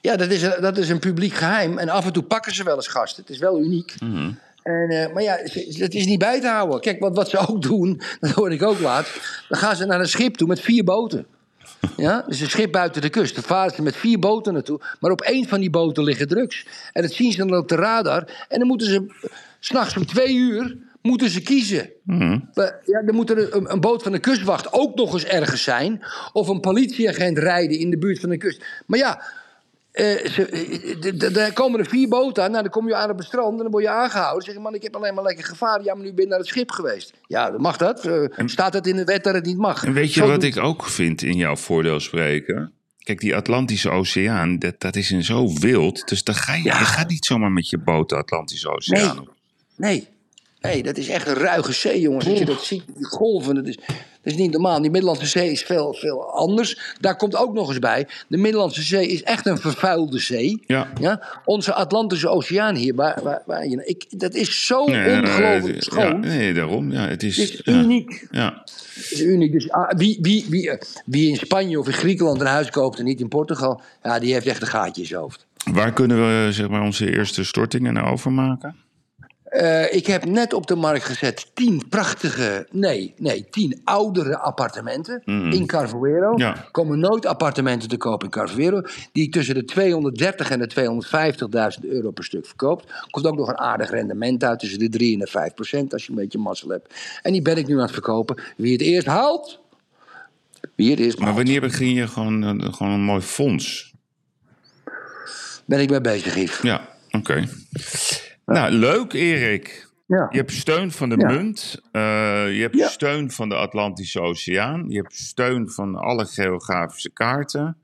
[0.01, 1.77] Ja, dat is, een- dat is een publiek geheim.
[1.77, 3.21] En af en toe pakken ze wel eens gasten.
[3.23, 3.95] Het is wel uniek.
[4.63, 5.37] En, eh, maar ja,
[5.77, 6.79] het is niet bij te houden.
[6.81, 9.43] Kijk, wat, wat ze ook doen, dat hoorde ik ook laatst.
[9.49, 11.25] Dan gaan ze naar een schip toe met vier boten.
[11.97, 13.35] Ja, dus een schip buiten de kust.
[13.35, 14.79] Dan varen ze met vier boten naartoe.
[14.99, 16.65] Maar op één van die boten liggen drugs.
[16.93, 18.45] En dat zien ze dan op de radar.
[18.49, 19.13] En dan moeten ze,
[19.59, 21.89] s'nachts om twee uur, moeten ze kiezen.
[22.53, 25.63] We- Ja, dan moet er een, een boot van de kustwacht ook nog eens ergens
[25.63, 26.03] zijn.
[26.33, 28.63] Of een politieagent rijden in de buurt van de kust.
[28.85, 29.21] Maar ja,
[29.91, 32.49] eh, ze- eh, d- daar komen er vier boten aan.
[32.51, 34.43] Nou, dan kom je aan op het strand en dan word je aangehouden.
[34.43, 35.83] Zeg je, man, ik heb alleen maar lekker gevaar.
[35.83, 37.13] Ja, maar nu ben je naar het schip geweest.
[37.27, 38.05] Ja, mag dat?
[38.05, 39.83] Eh, staat het in de wet dat het niet mag?
[39.85, 42.71] En weet je Zo wat doet- ik ook vind in jouw voordeel spreken?
[43.03, 46.07] Kijk, die Atlantische Oceaan, dat, dat is in zo wild.
[46.07, 46.79] Dus dan ga je, Ja.
[46.79, 49.21] je gaat niet zomaar met je boot de Atlantische Oceaan Nee.
[49.21, 49.33] op.
[49.75, 50.07] Nee.
[50.61, 52.27] Nee, dat is echt een ruige zee, jongens.
[52.27, 54.81] Als je dat ziet, die golven, dat is, dat is niet normaal.
[54.81, 56.95] Die Middellandse Zee is veel, veel anders.
[56.99, 60.63] Daar komt ook nog eens bij, de Middellandse Zee is echt een vervuilde zee.
[60.65, 61.21] Ja.
[61.45, 66.21] Onze Atlantische Oceaan hier, waar, waar, waar ik, dat is zo Nee, ongelooflijk schoon.
[66.21, 66.91] Ja, nee, daarom.
[66.91, 67.73] Ja, het is, Het is ja.
[67.73, 68.27] uniek.
[68.31, 68.61] Ja.
[68.93, 69.51] Het is uniek.
[69.51, 72.99] Dus ah, wie, wie, wie, eh, wie in Spanje of in Griekenland een huis koopt
[72.99, 75.45] en niet in Portugal, ja, die heeft echt een gaatje in zijn hoofd.
[75.71, 78.75] Waar kunnen we zeg maar, onze eerste stortingen naar overmaken?
[79.49, 85.21] Eh, ik heb net op de markt gezet tien prachtige, nee, nee, tien oudere appartementen
[85.25, 86.33] in Carvuero.
[86.35, 86.67] Ja.
[86.71, 88.81] Komen nooit appartementen te kopen in Carvuero.
[89.11, 90.67] Die ik tussen de 230 en de
[91.81, 92.93] 250.000 euro per stuk verkoopt.
[93.09, 96.03] Komt ook nog een aardig rendement uit, tussen de 3 en de 5 procent als
[96.05, 96.93] je een beetje mazzel hebt.
[97.21, 98.41] En die ben ik nu aan het verkopen.
[98.57, 99.59] Wie het eerst haalt,
[100.75, 101.37] wie het eerst Maar haalt.
[101.37, 103.93] wanneer begin je gewoon, eh, gewoon een mooi fonds?
[105.65, 106.61] Ben ik mee bezig, Yves.
[106.61, 107.47] Ja, oké.
[108.53, 109.87] Nou, leuk Erik.
[110.07, 110.27] Ja.
[110.31, 111.27] Je hebt steun van de Ja.
[111.31, 111.81] munt.
[111.91, 112.01] eh,
[112.55, 112.87] je hebt Ja.
[112.87, 114.85] steun van de Atlantische Oceaan.
[114.87, 117.77] Je hebt steun van alle geografische kaarten.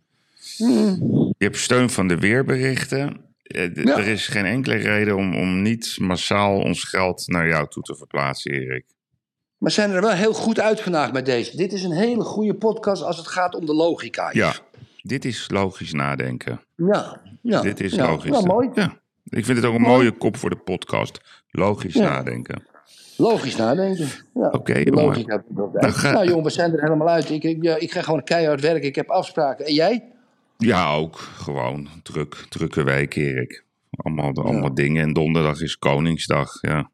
[0.57, 3.21] Je hebt steun van de weerberichten.
[3.43, 3.87] Eh.
[3.87, 7.95] Er is geen enkele reden om, om niet massaal ons geld naar jou toe te
[7.95, 8.85] verplaatsen, Erik.
[9.57, 11.57] Maar zijn er wel heel goed uit vandaag met deze.
[11.57, 14.29] Dit is een hele goede podcast als het gaat om de logica.
[14.31, 14.53] Ja,
[15.01, 16.61] dit is logisch nadenken.
[16.75, 17.61] Ja, ja.
[17.61, 18.31] Dit is logisch.
[18.31, 18.69] Nou, mooi.
[18.73, 18.99] Ja.
[19.29, 19.93] Ik vind het ook een Mooi.
[19.95, 21.19] mooie kop voor de podcast.
[21.51, 22.09] Logisch Ja.
[22.09, 22.63] nadenken.
[23.17, 24.07] Logisch nadenken.
[24.33, 24.47] Ja.
[24.49, 25.03] Oké, jongen.
[25.05, 25.43] Logica.
[25.49, 27.29] Nou, Nou, ga- jongen, we zijn er helemaal uit.
[27.29, 28.87] Ik, ik, ja, ik ga gewoon keihard werken.
[28.87, 29.65] Ik heb afspraken.
[29.65, 30.03] En jij?
[30.57, 31.15] Ja, ook.
[31.17, 33.63] Gewoon druk, drukke week, Erik.
[33.91, 35.03] Allemaal, allemaal dingen.
[35.03, 36.57] En donderdag is Koningsdag.
[36.61, 36.89] Ja.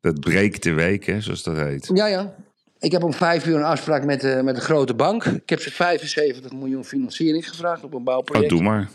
[0.00, 1.90] Dat breekt de week, hè, zoals dat heet.
[1.94, 2.34] Ja, ja.
[2.78, 5.24] Ik heb om vijf uur een afspraak met, de met de grote bank.
[5.24, 8.48] Ik heb ze 75 miljoen financiering gevraagd op een Oh, bouwproject.
[8.50, 8.88] doe maar.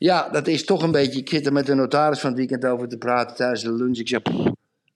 [0.00, 1.20] Ja, dat is toch een beetje.
[1.20, 3.98] Ik zit er met de notaris van het weekend over te praten tijdens de lunch.
[3.98, 4.22] Ik zeg.
[4.22, 4.36] "Pff,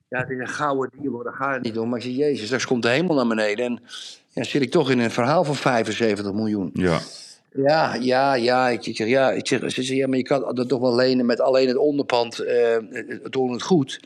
[0.08, 1.88] Ja, het is een gouden deal, hoor, daar gaat het niet om.
[1.88, 3.64] Maar ik zeg, Jezus, straks komt de hemel naar beneden.
[3.64, 3.80] En
[4.28, 6.70] ja, zit ik toch in een verhaal van 75 miljoen.
[6.72, 6.98] Ja.
[7.54, 8.68] Ja, ja, ja.
[8.68, 11.26] Ik, zeg, ja, ik zeg, ze zeggen, ja, maar je kan dat toch wel lenen
[11.26, 12.38] met alleen het onderpand.
[12.38, 14.00] eh het doen het goed.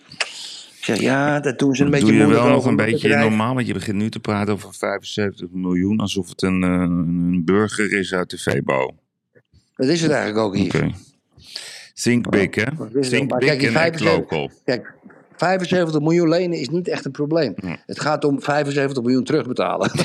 [0.78, 3.08] Ik zeg, ja, dat doen ze een beetje Doe je moeilijk wel nog een beetje
[3.08, 3.28] bedrijf.
[3.28, 7.42] normaal, want je begint nu te praten over 75 miljoen, alsof het een, eh, een
[7.44, 8.94] burger is uit de VBO.
[9.78, 10.74] Dat is het eigenlijk ook hier.
[10.74, 10.90] Oké.
[11.94, 12.64] Think big, hè?
[12.64, 13.08] dat is het.
[13.08, 14.50] Think Maar big kijk, die en act 75 local.
[14.64, 14.94] Kijk,
[15.36, 17.54] 75 miljoen lenen is niet echt een probleem.
[17.86, 19.90] Het gaat om 75 miljoen terugbetalen.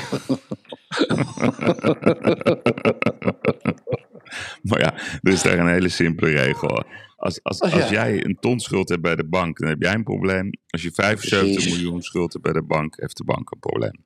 [4.62, 6.84] Maar ja, er is daar een hele simpele regel.
[7.16, 9.82] Als, als, Als als jij- jij een ton schuld hebt bij de bank, dan heb
[9.82, 10.50] jij een probleem.
[10.68, 11.72] Als je 75 Precies.
[11.72, 14.04] miljoen schuld hebt bij de bank, heeft de bank een probleem.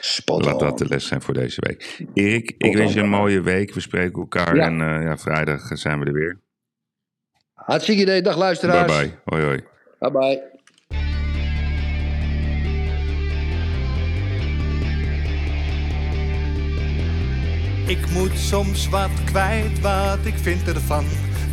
[0.00, 2.04] Spot Laat dat de les zijn voor deze week.
[2.14, 3.74] Erik, ik wens je een mooie week.
[3.74, 4.64] We spreken elkaar Ja.
[4.66, 6.40] en eh, ja, vrijdag zijn we er weer.
[7.54, 8.22] Hartstikke idee.
[8.22, 8.98] Dag Bye luisteraars.
[8.98, 9.10] bye.
[9.24, 9.60] Hoi hoi.
[9.98, 10.54] Bye bye.
[17.86, 21.04] Ik moet soms wat kwijt wat ik vind ervan.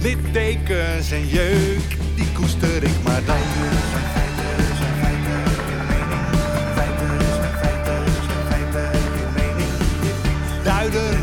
[0.02, 3.38] Littekens en jeuk, die koester ik maar dan.